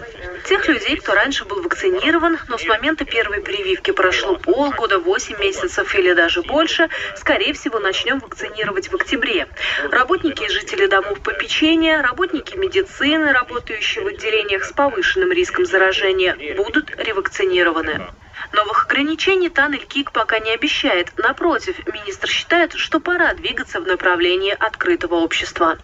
Тех 0.50 0.68
людей, 0.68 0.98
кто 0.98 1.14
раньше 1.14 1.46
был 1.46 1.62
вакцинирован, 1.62 2.38
но 2.50 2.58
с 2.58 2.66
момента 2.66 3.06
первой 3.06 3.40
прививки 3.40 3.92
прошло 3.92 4.36
полгода, 4.36 5.00
8 5.00 5.40
месяцев 5.40 5.96
или 5.96 6.12
даже 6.12 6.42
больше, 6.42 6.90
скорее 7.16 7.54
всего, 7.54 7.80
начнем 7.80 8.20
вакцинировать 8.20 8.92
в 8.92 8.96
октябре. 8.96 9.48
Работники 9.90 10.44
и 10.44 10.50
жители 10.50 10.88
домов 10.88 11.22
попечения, 11.22 12.02
работники 12.02 12.58
медицины, 12.58 13.32
работающие 13.32 14.04
в 14.04 14.08
отделениях 14.08 14.66
с 14.66 14.74
повышенным 14.74 15.32
риском 15.32 15.66
заражения, 15.66 16.36
будут 16.58 16.92
ревакцинированы. 16.98 18.10
Новых 18.54 18.86
ограничений 18.86 19.50
Танель 19.50 19.86
Кик 19.86 20.12
пока 20.12 20.40
не 20.40 20.52
обещает. 20.52 21.14
Напротив, 21.18 21.76
министр 21.94 22.28
считает, 22.28 22.74
что 22.74 23.00
пора 23.00 23.34
двигаться 23.34 23.80
в 23.80 23.88
направлении 23.88 24.52
открытого 24.52 25.16
общества. 25.16 25.78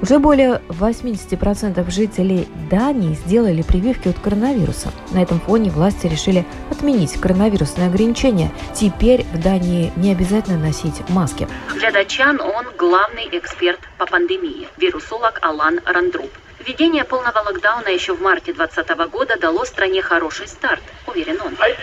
Уже 0.00 0.20
более 0.20 0.62
80% 0.68 1.90
жителей 1.90 2.46
Дании 2.70 3.14
сделали 3.14 3.62
прививки 3.62 4.08
от 4.08 4.18
коронавируса. 4.20 4.92
На 5.10 5.22
этом 5.22 5.40
фоне 5.40 5.70
власти 5.70 6.06
решили 6.06 6.46
отменить 6.70 7.20
коронавирусные 7.20 7.88
ограничения. 7.88 8.52
Теперь 8.74 9.24
в 9.32 9.42
Дании 9.42 9.92
не 9.96 10.12
обязательно 10.12 10.56
носить 10.56 11.02
маски. 11.08 11.48
Для 11.74 11.90
датчан 11.90 12.40
он 12.40 12.66
главный 12.78 13.28
эксперт 13.32 13.80
по 13.98 14.06
пандемии, 14.06 14.68
вирусолог 14.76 15.40
Алан 15.42 15.80
Рандруб. 15.84 16.30
Введение 16.64 17.04
полного 17.04 17.38
локдауна 17.46 17.88
еще 17.88 18.14
в 18.14 18.20
марте 18.20 18.52
2020 18.52 19.10
года 19.10 19.36
дало 19.40 19.64
стране 19.64 20.02
хороший 20.02 20.46
старт, 20.46 20.82
уверен 21.08 21.40
он. 21.40 21.54
Uh, 21.54 21.74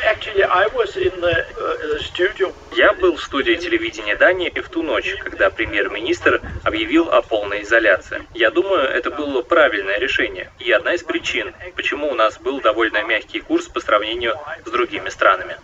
Я 2.72 2.94
был 2.94 3.16
в 3.16 3.24
студии 3.24 3.56
телевидения 3.56 4.16
Дании 4.16 4.50
и 4.50 4.60
в 4.60 4.70
ту 4.70 4.84
ночь, 4.84 5.16
когда 5.24 5.50
премьер-министр 5.50 6.42
объявил 6.64 7.10
о 7.10 7.22
полной 7.22 7.64
изоляции. 7.64 8.26
Я 8.34 8.52
думаю, 8.52 8.84
это 8.84 9.12
было 9.12 9.42
правильное 9.42 10.00
решение 10.00 10.52
и 10.60 10.72
одна 10.72 10.94
из 10.94 11.04
причин, 11.04 11.54
почему 11.76 12.10
у 12.10 12.16
нас 12.16 12.38
был 12.38 12.62
довольно 12.62 13.04
мягкий 13.04 13.40
курс 13.40 13.68
по 13.68 13.80
сравнению 13.80 14.36
с 14.66 14.70
другими 14.70 15.10
странами. 15.10 15.58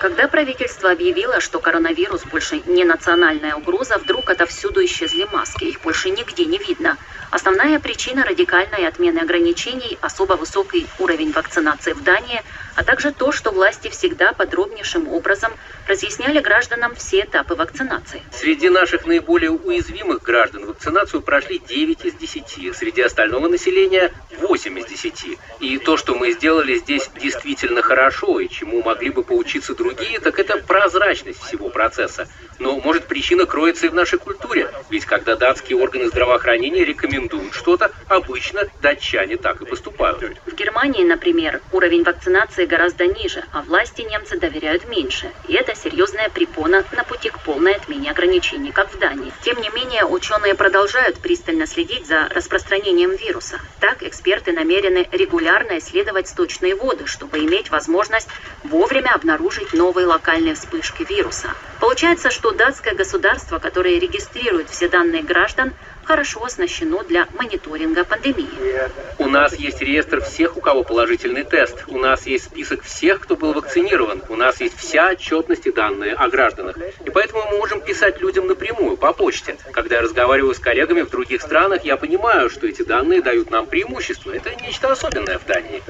Когда 0.00 0.28
правительство 0.28 0.92
объявило, 0.92 1.40
что 1.40 1.58
коронавирус 1.58 2.24
больше 2.24 2.62
не 2.66 2.84
национальная 2.84 3.56
угроза, 3.56 3.98
вдруг 3.98 4.30
отовсюду 4.30 4.84
исчезли 4.84 5.26
маски, 5.32 5.64
их 5.64 5.80
больше 5.80 6.10
нигде 6.10 6.44
не 6.44 6.58
видно. 6.58 6.96
Основная 7.32 7.80
причина 7.80 8.24
радикальной 8.24 8.86
отмены 8.86 9.18
ограничений– 9.18 9.98
особо 10.00 10.34
высокий 10.34 10.86
уровень 11.00 11.32
вакцинации 11.32 11.92
в 11.94 12.02
Дании, 12.04 12.42
а 12.78 12.84
также 12.84 13.10
то, 13.10 13.32
что 13.32 13.50
власти 13.50 13.88
всегда 13.88 14.32
подробнейшим 14.32 15.08
образом 15.08 15.52
разъясняли 15.88 16.38
гражданам 16.38 16.94
все 16.94 17.22
этапы 17.22 17.56
вакцинации. 17.56 18.22
Среди 18.30 18.68
наших 18.68 19.04
наиболее 19.04 19.50
уязвимых 19.50 20.22
граждан 20.22 20.64
вакцинацию 20.64 21.20
прошли 21.20 21.58
9 21.58 22.04
из 22.04 22.14
10, 22.14 22.76
среди 22.76 23.02
остального 23.02 23.48
населения 23.48 24.12
8 24.38 24.78
из 24.78 24.86
10. 24.86 25.38
И 25.58 25.78
то, 25.78 25.96
что 25.96 26.14
мы 26.14 26.30
сделали 26.30 26.76
здесь 26.76 27.10
действительно 27.20 27.82
хорошо 27.82 28.38
и 28.38 28.48
чему 28.48 28.80
могли 28.84 29.10
бы 29.10 29.24
поучиться 29.24 29.74
другие, 29.74 30.20
так 30.20 30.38
это 30.38 30.58
прозрачность 30.58 31.42
всего 31.42 31.70
процесса. 31.70 32.28
Но, 32.58 32.78
может, 32.78 33.06
причина 33.06 33.46
кроется 33.46 33.86
и 33.86 33.88
в 33.88 33.94
нашей 33.94 34.18
культуре. 34.18 34.70
Ведь 34.90 35.04
когда 35.04 35.36
датские 35.36 35.78
органы 35.78 36.08
здравоохранения 36.08 36.84
рекомендуют 36.84 37.54
что-то, 37.54 37.92
обычно 38.08 38.62
датчане 38.82 39.36
так 39.36 39.60
и 39.60 39.64
поступают. 39.64 40.22
В 40.46 40.54
Германии, 40.54 41.04
например, 41.04 41.60
уровень 41.72 42.02
вакцинации 42.02 42.66
гораздо 42.66 43.06
ниже, 43.06 43.44
а 43.52 43.62
власти 43.62 44.02
немцы 44.02 44.38
доверяют 44.38 44.88
меньше. 44.88 45.30
И 45.46 45.54
это 45.54 45.74
серьезная 45.74 46.28
препона 46.28 46.84
на 46.92 47.04
пути 47.04 47.30
к 47.30 47.38
полной 47.40 47.74
отмене 47.74 48.10
ограничений, 48.10 48.72
как 48.72 48.92
в 48.92 48.98
Дании. 48.98 49.32
Тем 49.42 49.60
не 49.60 49.70
менее, 49.70 50.04
ученые 50.04 50.54
продолжают 50.54 51.18
пристально 51.18 51.66
следить 51.66 52.06
за 52.06 52.28
распространением 52.28 53.14
вируса. 53.14 53.60
Так, 53.80 54.02
эксперты 54.02 54.52
намерены 54.52 55.06
регулярно 55.12 55.78
исследовать 55.78 56.28
сточные 56.28 56.74
воды, 56.74 57.06
чтобы 57.06 57.38
иметь 57.40 57.70
возможность 57.70 58.28
вовремя 58.64 59.14
обнаружить 59.14 59.72
новые 59.72 60.06
локальные 60.06 60.54
вспышки 60.54 61.06
вируса. 61.08 61.48
Получается, 61.80 62.30
что 62.30 62.47
датское 62.52 62.94
государство, 62.94 63.58
которое 63.58 63.98
регистрирует 63.98 64.68
все 64.68 64.88
данные 64.88 65.22
граждан, 65.22 65.72
хорошо 66.08 66.42
оснащено 66.42 67.04
для 67.04 67.28
мониторинга 67.34 68.02
пандемии. 68.02 68.48
У 69.18 69.28
нас 69.28 69.54
есть 69.56 69.82
реестр 69.82 70.22
всех, 70.22 70.56
у 70.56 70.60
кого 70.62 70.82
положительный 70.82 71.44
тест. 71.44 71.84
У 71.86 71.98
нас 71.98 72.26
есть 72.26 72.46
список 72.46 72.82
всех, 72.82 73.20
кто 73.20 73.36
был 73.36 73.52
вакцинирован. 73.52 74.22
У 74.30 74.36
нас 74.36 74.58
есть 74.62 74.78
вся 74.78 75.10
отчетность 75.10 75.66
и 75.66 75.70
данные 75.70 76.14
о 76.14 76.28
гражданах. 76.28 76.78
И 77.04 77.10
поэтому 77.10 77.42
мы 77.50 77.58
можем 77.58 77.82
писать 77.82 78.22
людям 78.22 78.46
напрямую, 78.46 78.96
по 78.96 79.12
почте. 79.12 79.58
Когда 79.70 79.96
я 79.96 80.00
разговариваю 80.02 80.54
с 80.54 80.58
коллегами 80.58 81.02
в 81.02 81.10
других 81.10 81.42
странах, 81.42 81.84
я 81.84 81.98
понимаю, 81.98 82.48
что 82.48 82.66
эти 82.66 82.80
данные 82.80 83.20
дают 83.20 83.50
нам 83.50 83.66
преимущество. 83.66 84.32
Это 84.32 84.54
нечто 84.62 84.90
особенное 84.90 85.38
в 85.38 85.44
Дании. 85.44 85.82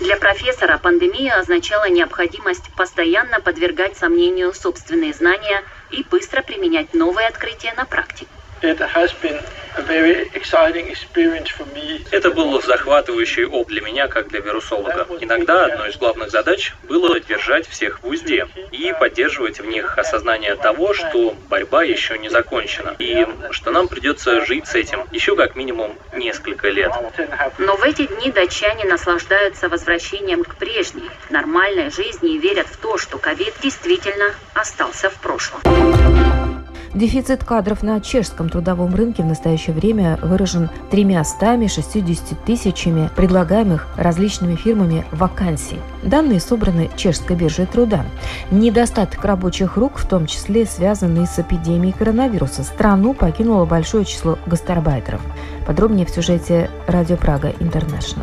Для 0.00 0.16
профессора 0.16 0.76
пандемия 0.76 1.38
означала 1.38 1.88
необходимость 1.88 2.70
постоянно 2.76 3.40
подвергать 3.40 3.96
сомнению 3.96 4.52
собственные 4.52 5.14
знания 5.14 5.62
и 5.90 6.04
быстро 6.10 6.42
применять 6.42 6.92
новые 6.92 7.28
открытия 7.28 7.72
на 7.74 7.86
практике. 7.86 8.28
Это 12.10 12.30
был 12.30 12.62
захватывающий 12.62 13.44
опыт 13.44 13.68
для 13.68 13.80
меня, 13.80 14.08
как 14.08 14.28
для 14.28 14.40
вирусолога. 14.40 15.06
Иногда 15.20 15.66
одной 15.66 15.90
из 15.90 15.96
главных 15.96 16.30
задач 16.30 16.72
было 16.84 17.18
держать 17.20 17.68
всех 17.68 18.02
в 18.02 18.06
узде 18.06 18.46
и 18.70 18.94
поддерживать 18.98 19.60
в 19.60 19.66
них 19.66 19.98
осознание 19.98 20.54
того, 20.54 20.94
что 20.94 21.36
борьба 21.48 21.82
еще 21.82 22.18
не 22.18 22.28
закончена, 22.28 22.94
и 22.98 23.26
что 23.50 23.70
нам 23.70 23.88
придется 23.88 24.44
жить 24.44 24.66
с 24.66 24.74
этим 24.74 25.06
еще 25.10 25.36
как 25.36 25.56
минимум 25.56 25.98
несколько 26.14 26.68
лет. 26.68 26.92
Но 27.58 27.76
в 27.76 27.82
эти 27.82 28.06
дни 28.06 28.30
датчане 28.30 28.84
наслаждаются 28.84 29.68
возвращением 29.68 30.44
к 30.44 30.54
прежней, 30.56 31.10
нормальной 31.30 31.90
жизни 31.90 32.34
и 32.34 32.38
верят 32.38 32.68
в 32.68 32.76
то, 32.76 32.96
что 32.96 33.18
ковид 33.18 33.54
действительно 33.60 34.34
остался 34.54 35.10
в 35.10 35.14
прошлом. 35.16 35.60
Дефицит 36.94 37.42
кадров 37.42 37.82
на 37.82 38.00
чешском 38.00 38.48
трудовом 38.48 38.94
рынке 38.94 39.24
в 39.24 39.26
настоящее 39.26 39.74
время 39.74 40.16
выражен 40.22 40.70
360 40.92 42.44
тысячами 42.44 43.10
предлагаемых 43.16 43.88
различными 43.96 44.54
фирмами 44.54 45.04
вакансий. 45.10 45.80
Данные 46.04 46.38
собраны 46.38 46.88
чешской 46.94 47.34
биржей 47.34 47.66
труда. 47.66 48.04
Недостаток 48.52 49.24
рабочих 49.24 49.76
рук, 49.76 49.98
в 49.98 50.08
том 50.08 50.26
числе 50.26 50.66
связанный 50.66 51.26
с 51.26 51.36
эпидемией 51.36 51.92
коронавируса, 51.92 52.62
страну 52.62 53.12
покинуло 53.12 53.64
большое 53.64 54.04
число 54.04 54.38
гастарбайтеров. 54.46 55.20
Подробнее 55.66 56.06
в 56.06 56.10
сюжете 56.10 56.70
«Радио 56.86 57.16
Прага 57.16 57.52
Интернешнл». 57.58 58.22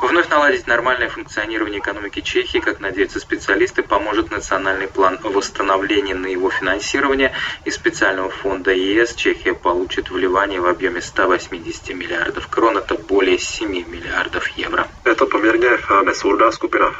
Вновь 0.00 0.28
наладить 0.28 0.66
нормальное 0.66 1.08
функционирование 1.08 1.80
экономики 1.80 2.20
Чехии, 2.20 2.58
как 2.58 2.80
надеются 2.80 3.20
специалисты, 3.20 3.82
поможет 3.82 4.30
национальный 4.30 4.88
план 4.88 5.18
восстановления 5.22 6.14
на 6.14 6.26
его 6.26 6.50
финансирование 6.50 7.32
из 7.64 7.74
специального 7.74 8.30
фонда 8.30 8.72
ЕС. 8.72 9.14
Чехия 9.14 9.54
получит 9.54 10.10
вливание 10.10 10.60
в 10.60 10.66
объеме 10.66 11.00
180 11.00 11.94
миллиардов 11.94 12.48
крон, 12.48 12.78
это 12.78 12.94
более 12.94 13.38
7 13.38 13.70
миллиардов 13.88 14.48
евро. 14.56 14.88
Это 15.04 15.26
померně 15.26 15.78
nesurdá 16.04 16.52
скупина. 16.52 16.92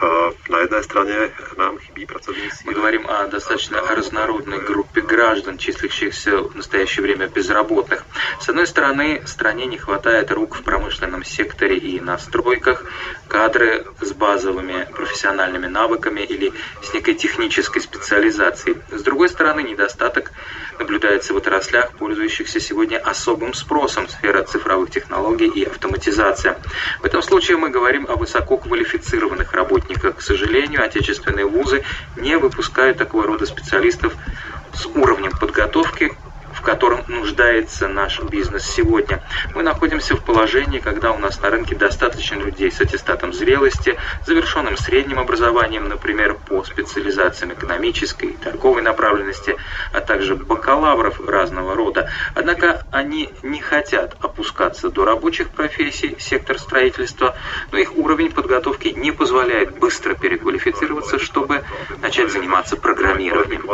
На 0.49 0.59
одной 0.59 0.83
стороне 0.83 1.31
нам 1.57 1.79
хибí 1.79 2.07
pracovní 2.07 2.51
Мы 2.65 2.75
говорим 2.75 3.07
о 3.07 3.27
достаточно 3.27 3.81
разнородной 3.83 4.61
группе 4.61 5.01
граждан, 5.01 5.59
числящихся 5.59 6.39
в 6.39 6.55
настоящее 6.55 7.03
время 7.03 7.27
безработных. 7.29 8.05
С 8.41 8.49
одной 8.49 8.67
стороны, 8.67 9.23
стране 9.27 9.67
не 9.67 9.79
хватает 9.79 10.31
рук 10.31 10.57
в 10.57 10.63
промышленном 10.63 11.25
секторе 11.25 11.77
и 11.77 12.01
на 12.01 12.19
стройках, 12.63 12.85
кадры 13.29 13.85
с 14.01 14.13
базовыми 14.13 14.87
профессиональными 14.95 15.67
навыками 15.67 16.21
или 16.21 16.53
с 16.83 16.95
некой 16.95 17.15
технической 17.15 17.83
специализацией. 17.83 18.79
С 18.91 19.03
другой 19.03 19.29
стороны, 19.29 19.63
недостаток 19.63 20.33
наблюдается 20.79 21.35
в 21.35 21.37
отраслях, 21.37 21.93
пользующихся 21.93 22.61
сегодня 22.61 22.99
особым 22.99 23.55
спросом 23.55 24.09
сфера 24.09 24.43
цифровых 24.43 24.91
технологий 24.91 25.49
и 25.49 25.65
автоматизация. 25.65 26.59
В 27.01 27.05
этом 27.05 27.23
случае 27.23 27.57
мы 27.57 27.71
говорим 27.71 28.07
о 28.09 28.17
высококвалифицированных 28.17 29.53
работниках. 29.53 30.17
К 30.17 30.23
сожалению, 30.23 30.85
отечественные 30.85 31.47
вузы 31.47 31.83
не 32.17 32.37
выпускают 32.39 32.99
такого 32.99 33.27
рода 33.27 33.47
специалистов 33.47 34.15
с 34.75 34.87
уровнем 34.87 35.33
подготовки, 35.33 36.17
в 36.63 36.65
котором 36.65 37.03
нуждается 37.09 37.89
наш 37.89 38.23
бизнес 38.23 38.65
сегодня. 38.65 39.21
Мы 39.53 39.65
находимся 39.65 40.15
в 40.15 40.25
положении, 40.25 40.79
когда 40.79 41.11
у 41.11 41.19
нас 41.19 41.41
на 41.41 41.51
рынке 41.51 41.75
достаточно 41.75 42.37
людей 42.37 42.71
с 42.71 42.81
аттестатом 42.81 43.33
зрелости, 43.33 43.99
завершенным 44.25 44.77
средним 44.77 45.19
образованием, 45.19 45.89
например, 45.89 46.35
по 46.35 46.63
специализациям 46.63 47.53
экономической 47.53 48.27
и 48.27 48.37
торговой 48.37 48.83
направленности, 48.83 49.57
а 49.93 50.01
также 50.01 50.37
бакалавров 50.37 51.21
разного 51.27 51.75
рода. 51.75 52.09
Однако 52.37 52.87
они 52.93 53.31
не 53.43 53.61
хотят 53.61 54.15
опускаться 54.21 54.89
до 54.89 55.05
рабочих 55.05 55.51
профессий, 55.51 56.15
сектор 56.21 56.61
строительства, 56.61 57.35
но 57.73 57.79
их 57.79 57.97
уровень 57.97 58.31
подготовки 58.31 58.87
не 58.87 59.11
позволяет 59.11 59.77
быстро 59.81 60.15
переквалифицироваться, 60.15 61.19
чтобы 61.19 61.65
начать 62.01 62.31
заниматься 62.31 62.77
программированием 62.77 63.67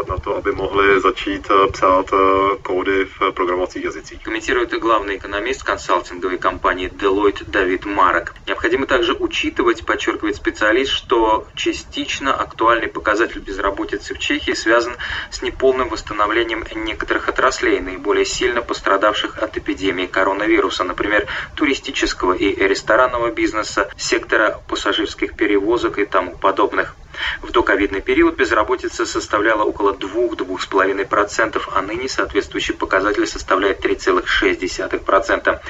коды 2.79 3.07
в 3.07 3.33
программных 3.33 3.75
языках. 3.75 4.23
Комментирует 4.23 4.73
и 4.73 4.79
главный 4.79 5.17
экономист 5.17 5.65
консалтинговой 5.65 6.39
компании 6.39 6.89
Deloitte 6.89 7.51
Давид 7.51 7.85
Марок. 7.85 8.35
Необходимо 8.47 8.87
также 8.87 9.15
учитывать, 9.15 9.85
подчеркивает 9.85 10.37
специалист, 10.37 10.93
что 10.93 11.49
частично 11.57 12.33
актуальный 12.33 12.87
показатель 12.87 13.41
безработицы 13.41 14.15
в 14.15 14.19
Чехии 14.19 14.53
связан 14.53 14.97
с 15.31 15.43
неполным 15.43 15.89
восстановлением 15.89 16.65
некоторых 16.73 17.29
отраслей, 17.29 17.81
наиболее 17.81 18.25
сильно 18.25 18.63
пострадавших 18.63 19.39
от 19.39 19.57
эпидемии 19.57 20.07
коронавируса, 20.07 20.85
например, 20.85 21.27
туристического 21.57 22.35
и 22.35 22.55
ресторанного 22.55 23.33
бизнеса, 23.33 23.91
сектора 23.97 24.61
пассажирских 24.69 25.35
перевозок 25.35 25.99
и 25.99 26.05
тому 26.05 26.37
подобных. 26.37 26.95
В 27.43 27.51
доковидный 27.51 28.01
период 28.01 28.37
безработица 28.37 29.07
составляла 29.07 29.65
около 29.65 29.93
2-2,5%, 29.93 31.63
а 31.73 31.83
ныне 31.83 32.09
соответствующий 32.09 32.75
показатель 32.75 33.27
составляет 33.27 33.85
3,6%. 33.85 35.61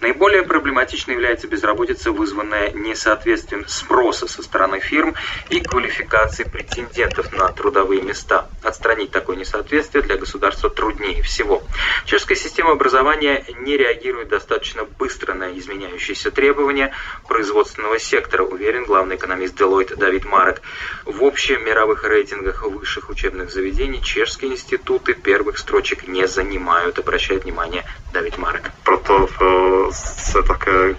Наиболее 0.00 0.42
проблематичной 0.42 1.14
является 1.14 1.48
безработица, 1.48 2.12
вызванная 2.12 2.70
несоответствием 2.70 3.66
спроса 3.68 4.26
со 4.28 4.42
стороны 4.42 4.80
фирм 4.80 5.14
и 5.50 5.60
квалификации 5.60 6.44
претендентов 6.44 7.32
на 7.32 7.48
трудовые 7.48 8.02
места. 8.02 8.48
Отстранить 8.62 9.10
такое 9.10 9.36
несоответствие 9.36 10.02
для 10.02 10.16
государства 10.16 10.70
труднее 10.70 11.22
всего. 11.22 11.62
Чешская 12.04 12.36
система 12.36 12.72
образования 12.72 13.44
не 13.60 13.76
реагирует 13.76 14.28
достаточно 14.28 14.84
быстро 14.84 15.34
на 15.34 15.56
изменяющиеся 15.58 16.30
требования 16.30 16.92
производственного 17.28 17.98
сектора, 17.98 18.44
уверен 18.44 18.84
главный 18.84 19.16
экономист 19.16 19.60
Deloitte 19.60 19.96
Давид 19.96 20.24
Марек. 20.24 20.62
В 21.04 21.24
общем 21.24 21.64
мировых 21.64 22.04
рейтингах 22.04 22.62
высших 22.62 23.10
учебных 23.10 23.50
заведений 23.50 24.00
чешские 24.00 24.52
институты 24.52 25.14
первых 25.14 25.58
строчек 25.58 26.08
не 26.08 26.26
занимают, 26.26 26.98
обращает 26.98 27.44
внимание 27.44 27.84
Давид 28.12 28.38
Марек. 28.38 28.70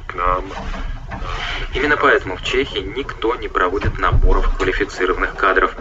К 0.08 0.14
нам 0.16 0.46
Именно 1.74 1.98
поэтому 1.98 2.38
в 2.38 2.44
Чехии 2.44 2.80
никто 2.80 3.36
не 3.36 3.48
проводит 3.48 3.98
наборов 4.00 4.56
квалифицированных 4.56 5.36
кадров. 5.36 5.76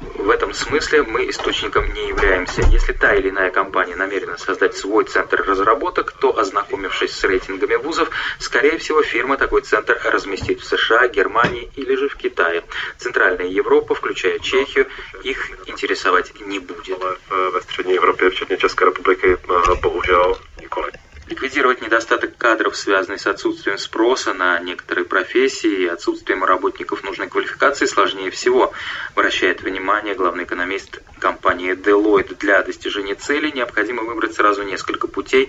В 0.00 0.30
этом 0.30 0.54
смысле 0.54 1.02
мы 1.02 1.28
источником 1.28 1.92
не 1.92 2.08
являемся. 2.08 2.62
Если 2.62 2.92
та 2.92 3.14
или 3.14 3.30
иная 3.30 3.50
компания 3.50 3.94
намерена 3.94 4.36
создать 4.38 4.76
свой 4.76 5.04
центр 5.04 5.42
разработок, 5.46 6.12
то, 6.12 6.38
ознакомившись 6.38 7.12
с 7.12 7.24
рейтингами 7.24 7.74
вузов, 7.76 8.10
скорее 8.38 8.78
всего, 8.78 9.02
фирма 9.02 9.36
такой 9.36 9.62
центр 9.62 10.00
разместит 10.04 10.60
в 10.60 10.64
США, 10.64 11.08
Германии 11.08 11.70
или 11.76 11.94
же 11.94 12.08
в 12.08 12.16
Китае. 12.16 12.64
Центральная 12.98 13.46
Европа, 13.46 13.94
включая 13.94 14.38
Чехию, 14.38 14.86
их 15.22 15.50
интересовать 15.66 16.32
не 16.40 16.58
будет. 16.58 16.98
В 17.28 17.62
Средней 17.74 17.94
Европе, 17.94 18.30
вчетně 18.30 18.56
České 18.56 18.84
republiky, 18.84 19.36
bohužel 19.82 20.38
nikoli. 20.60 21.03
Ликвидировать 21.26 21.80
недостаток 21.80 22.36
кадров, 22.36 22.76
связанный 22.76 23.18
с 23.18 23.26
отсутствием 23.26 23.78
спроса 23.78 24.34
на 24.34 24.58
некоторые 24.60 25.06
профессии 25.06 25.84
и 25.84 25.86
отсутствием 25.86 26.44
работников 26.44 27.02
нужной 27.02 27.28
квалификации, 27.28 27.86
сложнее 27.86 28.30
всего, 28.30 28.74
обращает 29.14 29.62
внимание 29.62 30.14
главный 30.14 30.44
экономист 30.44 31.02
компании 31.28 31.72
Deloitte. 31.72 32.34
Для 32.38 32.62
достижения 32.62 33.14
цели 33.14 33.50
необходимо 33.50 34.02
выбрать 34.02 34.34
сразу 34.34 34.62
несколько 34.62 35.06
путей, 35.08 35.48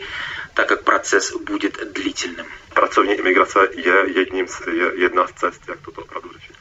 так 0.56 0.68
как 0.70 0.84
процесс 0.84 1.34
будет 1.34 1.74
длительным. 1.92 2.48
Pracovní 2.74 3.14
imigrace 3.14 3.60
je 3.76 3.96
jedním 4.20 4.48
z, 4.48 4.62
je 4.68 4.92
jedna 4.96 5.28
z 5.28 5.32
cest, 5.40 5.62
jak 5.68 5.78
toto 5.86 6.02
opravdu 6.02 6.30
řešit. 6.34 6.56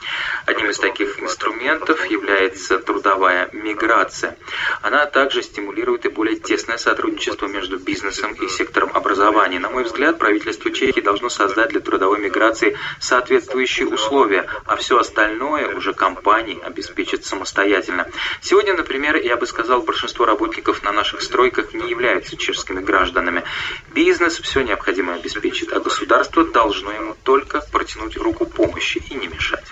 Одним 0.46 0.70
из 0.70 0.78
таких 0.78 1.20
инструментов 1.22 1.98
является 2.10 2.78
трудовая 2.78 3.48
миграция. 3.52 4.36
Она 4.82 5.06
также 5.06 5.42
стимулирует 5.42 6.04
и 6.04 6.08
более 6.08 6.36
тесное 6.36 6.78
сотрудничество 6.78 7.46
между 7.46 7.78
бизнесом 7.78 8.34
и 8.34 8.48
сектором 8.48 8.90
образования. 8.94 9.58
На 9.58 9.70
мой 9.70 9.84
взгляд, 9.84 10.18
правительство 10.18 10.70
Чехии 10.70 11.00
должно 11.00 11.28
создать 11.30 11.70
для 11.70 11.80
трудовой 11.80 12.18
миграции 12.18 12.76
соответствующие 13.00 13.86
условия, 13.88 14.44
а 14.66 14.76
все 14.76 14.94
остальное 14.98 15.74
уже 15.74 15.94
компании 15.94 16.58
обеспечат 16.68 17.24
самостоятельно. 17.24 18.06
Сегодня, 18.42 18.74
например, 18.74 19.03
я 19.04 19.36
бы 19.36 19.46
сказал, 19.46 19.82
большинство 19.82 20.24
работников 20.24 20.82
на 20.82 20.92
наших 20.92 21.22
стройках 21.22 21.74
не 21.74 21.90
являются 21.90 22.36
чешскими 22.36 22.80
гражданами. 22.80 23.44
Бизнес 23.94 24.38
все 24.40 24.62
необходимое 24.62 25.16
обеспечит, 25.16 25.72
а 25.72 25.80
государство 25.80 26.44
должно 26.44 26.92
ему 26.92 27.16
только 27.22 27.60
протянуть 27.72 28.16
руку 28.16 28.46
помощи 28.46 29.02
и 29.10 29.14
не 29.14 29.28
мешать. 29.28 29.64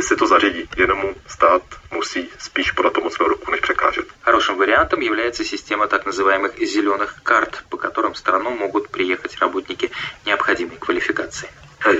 Si 0.00 0.16
to 0.16 0.26
zařídí, 0.26 0.68
jenom 0.76 1.14
stát 1.26 1.62
musí 1.90 2.28
spíš 2.38 2.72
podat 2.72 2.92
pomocnou 2.92 3.28
руку, 3.28 3.50
než 3.50 3.60
překážet. 3.60 4.06
Хорошим 4.20 4.58
вариантом 4.58 5.00
является 5.00 5.44
система 5.44 5.86
так 5.86 6.06
называемых 6.06 6.58
зеленых 6.58 7.22
карт, 7.22 7.64
по 7.70 7.76
которым 7.76 8.12
в 8.12 8.18
страну 8.18 8.50
могут 8.50 8.88
приехать 8.88 9.38
работники 9.40 9.90
необходимой 10.26 10.76
квалификации. 10.78 11.48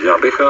Já 0.02 0.18
bych 0.18 0.40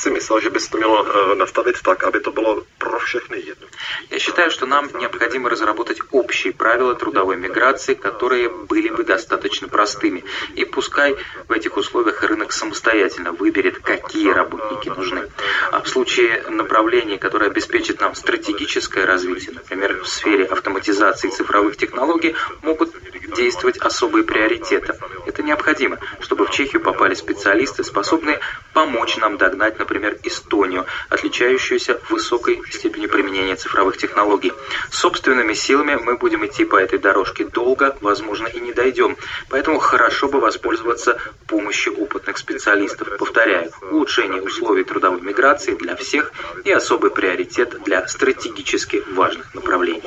si 0.00 0.10
myslel, 0.10 0.40
že 0.40 0.50
by 0.50 0.58
to 0.70 0.76
mělo 0.76 1.06
nastavit 1.34 1.82
tak, 1.82 2.04
aby 2.04 2.20
to 2.20 2.32
bylo 2.32 2.64
pro 2.78 2.98
všechny 2.98 3.36
jedno. 3.38 3.66
Я 4.10 4.18
считаю, 4.18 4.50
что 4.50 4.66
нам 4.66 4.88
необходимо 4.98 5.48
разработать 5.48 5.98
общие 6.10 6.52
правила 6.52 6.94
трудовой 6.94 7.36
миграции, 7.36 7.94
которые 7.94 8.48
были 8.48 8.88
бы 8.88 9.04
достаточно 9.04 9.68
простыми. 9.68 10.24
И 10.54 10.64
пускай 10.64 11.16
в 11.48 11.52
этих 11.52 11.76
условиях 11.76 12.22
рынок 12.22 12.52
самостоятельно 12.52 13.32
выберет, 13.32 13.78
какие 13.78 14.32
работники 14.32 14.88
нужны. 14.88 15.28
А 15.70 15.80
в 15.80 15.88
случае 15.88 16.42
направления, 16.48 17.18
которое 17.18 17.50
обеспечит 17.50 18.00
нам 18.00 18.14
стратегическое 18.14 19.06
развитие, 19.06 19.52
например, 19.54 20.02
в 20.02 20.08
сфере 20.08 20.44
автоматизации 20.44 21.28
цифровых 21.28 21.76
технологий, 21.76 22.34
могут 22.62 22.90
действовать 23.36 23.78
особые 23.78 24.24
приоритеты. 24.24 24.94
Это 25.26 25.42
необходимо, 25.42 25.98
чтобы 26.20 26.46
в 26.46 26.50
Чехию 26.50 26.82
попали 26.82 27.14
специалисты, 27.14 27.84
способные 27.84 28.40
помочь 28.72 29.16
нам 29.16 29.36
догнать, 29.36 29.78
например, 29.78 30.16
Эстонию, 30.22 30.86
отличающуюся 31.08 32.00
высокой 32.08 32.60
степенью 32.70 33.08
применения 33.08 33.56
цифровых 33.56 33.96
технологий. 33.96 34.52
Собственными 34.90 35.54
силами 35.54 35.96
мы 35.96 36.16
будем 36.16 36.44
идти 36.46 36.64
по 36.64 36.76
этой 36.76 36.98
дорожке 36.98 37.44
долго, 37.44 37.96
возможно, 38.00 38.46
и 38.46 38.60
не 38.60 38.72
дойдем. 38.72 39.16
Поэтому 39.48 39.78
хорошо 39.78 40.28
бы 40.28 40.40
воспользоваться 40.40 41.18
помощью 41.46 41.94
опытных 41.96 42.38
специалистов. 42.38 43.08
Повторяю, 43.18 43.70
улучшение 43.90 44.42
условий 44.42 44.84
трудовой 44.84 45.20
миграции 45.20 45.74
для 45.74 45.96
всех 45.96 46.32
и 46.64 46.70
особый 46.70 47.10
приоритет 47.10 47.82
для 47.84 48.06
стратегически 48.08 49.02
важных 49.14 49.54
направлений. 49.54 50.02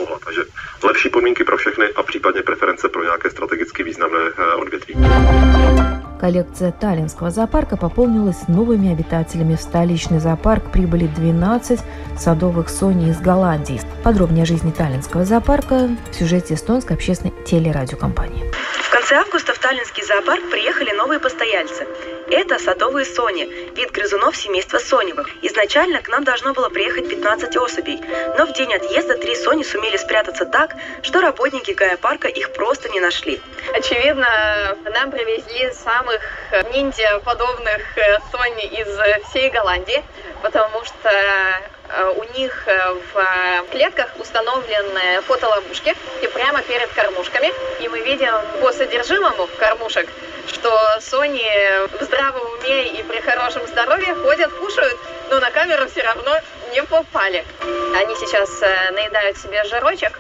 Lepší 0.84 1.10
podmínky 1.10 1.44
pro 1.44 1.58
všechny 1.58 1.86
a 1.96 2.04
případně 2.04 2.42
preference 2.42 2.90
pro 2.90 3.04
nějaké 3.04 3.30
strategicky 3.30 3.84
významné 3.84 4.20
odvětví. 4.56 4.96
Коллекция 6.20 6.72
Таллинского 6.72 7.32
зоопарка 7.32 7.76
пополнилась 7.76 8.48
новыми 8.54 8.92
обитателями. 8.92 9.56
В 9.56 9.62
столичный 9.62 10.20
зоопарк 10.20 10.72
прибыли 10.72 11.08
12 11.08 11.80
садовых 12.18 12.70
сони 12.70 13.10
из 13.10 13.20
Голландии. 13.20 13.82
Подробнее 14.04 14.44
о 14.44 14.46
жизни 14.46 14.72
Таллинского 14.72 15.26
зоопарка 15.26 15.90
в 16.12 16.16
сюжете 16.16 16.54
эстонской 16.54 16.96
общественной 16.96 17.34
телерадиокомпании. 17.46 18.44
Конце 18.94 19.16
августа 19.16 19.56
в 19.56 19.58
Таллинский 19.58 20.04
зоопарк 20.04 20.52
приехали 20.52 20.92
новые 20.92 21.20
постояльцы. 21.20 21.88
Это 22.30 22.60
садовые 22.60 23.08
сони, 23.08 23.46
вид 23.76 23.90
грызунов 23.90 24.38
семейства 24.38 24.78
соневых. 24.78 25.28
Изначально 25.42 26.00
к 26.04 26.10
нам 26.10 26.24
должно 26.24 26.54
было 26.54 26.70
приехать 26.70 27.10
15 27.10 27.58
особей, 27.58 28.00
но 28.38 28.46
в 28.46 28.54
день 28.54 28.72
отъезда 28.72 29.18
три 29.18 29.36
сони 29.36 29.64
сумели 29.64 29.98
спрятаться 29.98 30.46
так, 30.46 30.76
что 31.02 31.22
работники 31.22 31.72
Гая-парка 31.72 32.28
их 32.28 32.54
просто 32.54 32.88
не 32.90 33.00
нашли. 33.00 33.42
Очевидно, 33.74 34.78
нам 34.94 35.10
привезли 35.10 35.72
самых 35.72 36.22
ниндзя-подобных 36.72 37.98
э, 37.98 38.20
сони 38.32 38.66
из 38.80 39.26
всей 39.28 39.50
Голландии, 39.50 40.04
потому 40.44 40.86
что 40.86 41.10
Э, 41.10 41.73
у 42.16 42.24
них 42.38 42.68
э, 42.68 42.94
в 42.94 43.18
э, 43.18 43.66
клетках 43.72 44.10
установлены 44.20 45.22
фотоловушки 45.28 45.96
и 46.22 46.28
прямо 46.28 46.62
перед 46.62 46.92
кормушками. 46.94 47.52
И 47.80 47.88
мы 47.88 48.00
видим 48.02 48.34
по 48.62 48.72
содержимому 48.72 49.48
кормушек, 49.60 50.10
что 50.48 50.72
сони 51.02 51.88
в 52.00 52.04
здравом 52.04 52.42
уме 52.54 52.88
и 52.88 53.04
при 53.04 53.20
хорошем 53.22 53.66
здоровье 53.68 54.16
ходят, 54.16 54.52
кушают, 54.54 54.98
но 55.30 55.40
на 55.40 55.52
камеру 55.52 55.88
все 55.90 56.02
равно 56.02 56.38
не 56.72 56.84
попали. 56.84 57.46
Они 57.96 58.16
сейчас 58.16 58.50
наедают 58.92 59.38
себе 59.38 59.64
жирочек, 59.66 60.20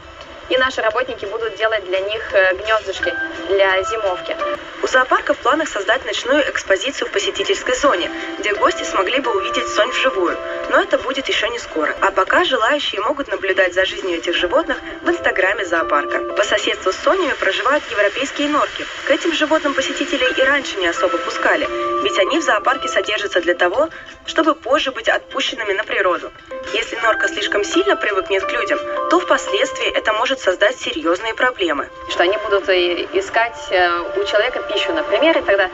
и 0.50 0.58
наши 0.58 0.82
работники 0.82 1.26
будут 1.26 1.56
делать 1.56 1.86
для 1.86 2.00
них 2.02 2.34
э, 2.34 2.56
гнездышки 2.56 3.14
для 3.48 3.82
зимовки. 3.84 4.36
У 4.82 4.88
зоопарка 4.88 5.34
в 5.34 5.38
планах 5.38 5.70
создать 5.70 6.06
ночную 6.06 6.50
экспозицию 6.50 7.08
в 7.08 7.12
посетительской 7.12 7.76
зоне, 7.76 8.12
где 8.40 8.54
гости 8.54 8.84
смогли 8.84 9.20
бы 9.20 9.32
увидеть 9.36 9.68
сонь 9.70 9.90
вживую. 9.90 10.38
Но 10.70 10.82
это 10.82 10.98
будет 10.98 11.28
еще 11.28 11.50
не 11.50 11.60
скоро. 11.60 11.96
А 12.02 12.12
пока 12.12 12.44
желающие 12.44 13.02
могут 13.02 13.28
наблюдать 13.28 13.74
за 13.74 13.86
жизнью 13.86 14.18
этих 14.18 14.36
животных 14.36 14.78
в 15.02 15.10
инстаграме 15.10 15.66
зоопарка. 15.66 16.20
По 16.34 16.44
соседству 16.44 16.92
с 16.92 16.98
сонями 16.98 17.34
проживают 17.34 17.84
европейские 17.92 18.50
норки. 18.50 18.86
К 19.06 19.12
этим 19.12 19.34
животным 19.34 19.74
посетителей 19.74 20.28
и 20.38 20.42
раньше 20.42 20.78
не 20.78 20.88
особо 20.88 21.18
пускали, 21.18 21.68
ведь 22.04 22.18
они 22.20 22.40
в 22.40 22.44
зоопарке 22.44 22.88
содержатся 22.88 23.42
для 23.42 23.54
того, 23.54 23.90
чтобы 24.26 24.56
позже 24.56 24.92
быть 24.92 25.10
отпущенными 25.10 25.74
на 25.74 25.84
природу. 25.84 26.32
Если 26.74 26.96
норка 26.98 27.28
слишком 27.28 27.64
сильно 27.64 27.96
привыкнет 27.96 28.44
к 28.44 28.52
людям, 28.52 28.80
то 29.10 29.20
впоследствии 29.20 29.92
это 29.92 30.14
может 30.14 30.40
создать 30.40 30.80
серьезные 30.80 31.34
проблемы. 31.34 31.90
Что 32.10 32.24
они 32.24 32.38
будут 32.38 32.70
искать 32.70 33.58
э, 33.72 34.00
у 34.16 34.24
человека 34.26 34.62
пищу, 34.64 34.94
например, 34.94 35.38
и 35.38 35.42
тогда 35.42 35.70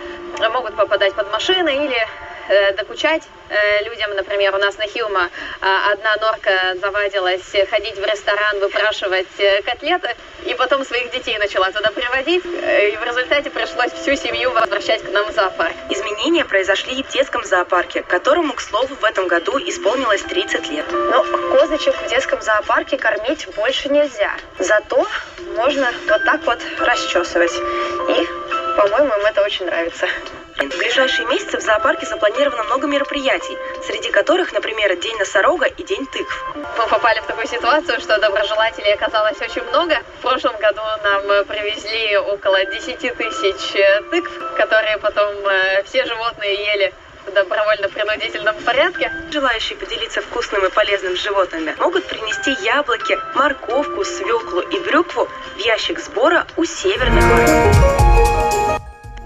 могут 0.49 0.75
попадать 0.75 1.13
под 1.13 1.31
машины 1.31 1.85
или 1.85 1.97
Э, 1.99 2.38
докучать 2.77 3.23
э, 3.49 3.83
людям. 3.83 4.15
Например, 4.15 4.55
у 4.55 4.57
нас 4.57 4.77
на 4.77 4.87
Хилма 4.87 5.29
э, 5.61 5.65
одна 5.91 6.15
норка 6.17 6.75
завадилась 6.81 7.43
ходить 7.69 7.97
в 7.97 8.03
ресторан, 8.03 8.59
выпрашивать 8.59 9.27
котлеты, 9.65 10.15
и 10.45 10.53
потом 10.55 10.85
своих 10.85 11.11
детей 11.11 11.37
начала 11.37 11.71
туда 11.71 11.91
приводить, 11.91 12.43
и 12.45 12.97
в 12.99 13.03
результате 13.05 13.49
пришлось 13.49 13.91
всю 13.93 14.15
семью 14.15 14.51
возвращать 14.51 15.03
к 15.03 15.09
нам 15.11 15.27
в 15.27 15.31
зоопарк. 15.33 15.75
Изменения 15.89 16.45
произошли 16.45 16.99
и 16.99 17.03
в 17.03 17.09
детском 17.09 17.43
зоопарке, 17.43 18.01
которому, 18.03 18.53
к 18.53 18.61
слову, 18.61 18.95
в 18.95 19.03
этом 19.03 19.27
году 19.27 19.57
исполнилось 19.59 20.21
30 20.21 20.69
лет. 20.69 20.85
Но 20.91 21.23
козочек 21.51 21.95
в 21.95 22.07
детском 22.09 22.41
зоопарке 22.41 22.97
кормить 22.97 23.47
больше 23.55 23.89
нельзя. 23.89 24.31
Зато 24.57 25.05
можно 25.55 25.91
вот 26.07 26.23
так 26.25 26.41
вот 26.43 26.59
расчесывать. 26.79 27.53
И, 27.53 28.27
по-моему, 28.77 29.13
им 29.13 29.25
это 29.25 29.43
очень 29.43 29.65
нравится. 29.65 30.07
В 30.59 30.77
ближайшие 30.77 31.25
месяцы 31.27 31.57
в 31.57 31.61
зоопарке 31.61 32.05
запланировано 32.05 32.63
много 32.65 32.85
мероприятий, 32.85 33.57
среди 33.87 34.11
которых, 34.11 34.51
например, 34.51 34.93
День 34.97 35.17
носорога 35.17 35.67
и 35.67 35.83
День 35.83 36.05
тыкв. 36.05 36.45
Мы 36.53 36.87
попали 36.87 37.21
в 37.21 37.27
такую 37.27 37.47
ситуацию, 37.47 38.01
что 38.01 38.19
доброжелателей 38.19 38.93
оказалось 38.93 39.39
очень 39.39 39.63
много. 39.63 39.95
В 40.17 40.21
прошлом 40.21 40.57
году 40.57 40.81
нам 41.03 41.45
привезли 41.45 42.17
около 42.17 42.65
10 42.65 42.99
тысяч 42.99 43.75
э, 43.75 44.01
тыкв, 44.11 44.31
которые 44.57 44.97
потом 44.97 45.33
э, 45.47 45.83
все 45.83 46.05
животные 46.05 46.55
ели 46.55 46.93
в 47.25 47.31
добровольно-принудительном 47.31 48.55
порядке. 48.65 49.13
Желающие 49.31 49.77
поделиться 49.77 50.21
вкусным 50.21 50.65
и 50.65 50.69
полезным 50.69 51.15
с 51.15 51.21
животными 51.21 51.73
могут 51.79 52.05
принести 52.05 52.51
яблоки, 52.65 53.17
морковку, 53.33 54.03
свеклу 54.03 54.59
и 54.59 54.79
брюкву 54.79 55.29
в 55.55 55.59
ящик 55.59 55.99
сбора 55.99 56.45
у 56.57 56.65
северных. 56.65 57.98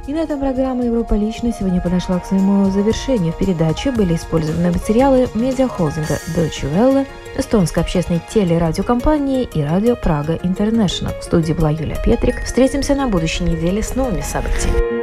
И 0.05 0.13
на 0.13 0.19
этом 0.19 0.37
программа 0.39 0.83
«Европа 0.83 1.13
лично» 1.13 1.53
сегодня 1.53 1.79
подошла 1.79 2.19
к 2.19 2.25
своему 2.25 2.69
завершению. 2.69 3.31
В 3.31 3.37
передаче 3.37 3.89
были 3.91 4.15
использованы 4.15 4.69
материалы 4.69 5.29
медиахолдинга 5.33 6.19
Deutsche 6.35 6.69
Welle, 6.73 7.07
эстонской 7.37 7.83
общественной 7.83 8.21
телерадиокомпании 8.29 9.43
и 9.43 9.63
радио 9.63 9.95
Прага 9.95 10.37
Интернешнл. 10.43 11.11
В 11.21 11.23
студии 11.23 11.53
была 11.53 11.69
Юлия 11.69 11.97
Петрик. 12.03 12.43
Встретимся 12.43 12.95
на 12.95 13.07
будущей 13.07 13.45
неделе 13.45 13.81
с 13.81 13.95
новыми 13.95 14.21
событиями. 14.21 15.02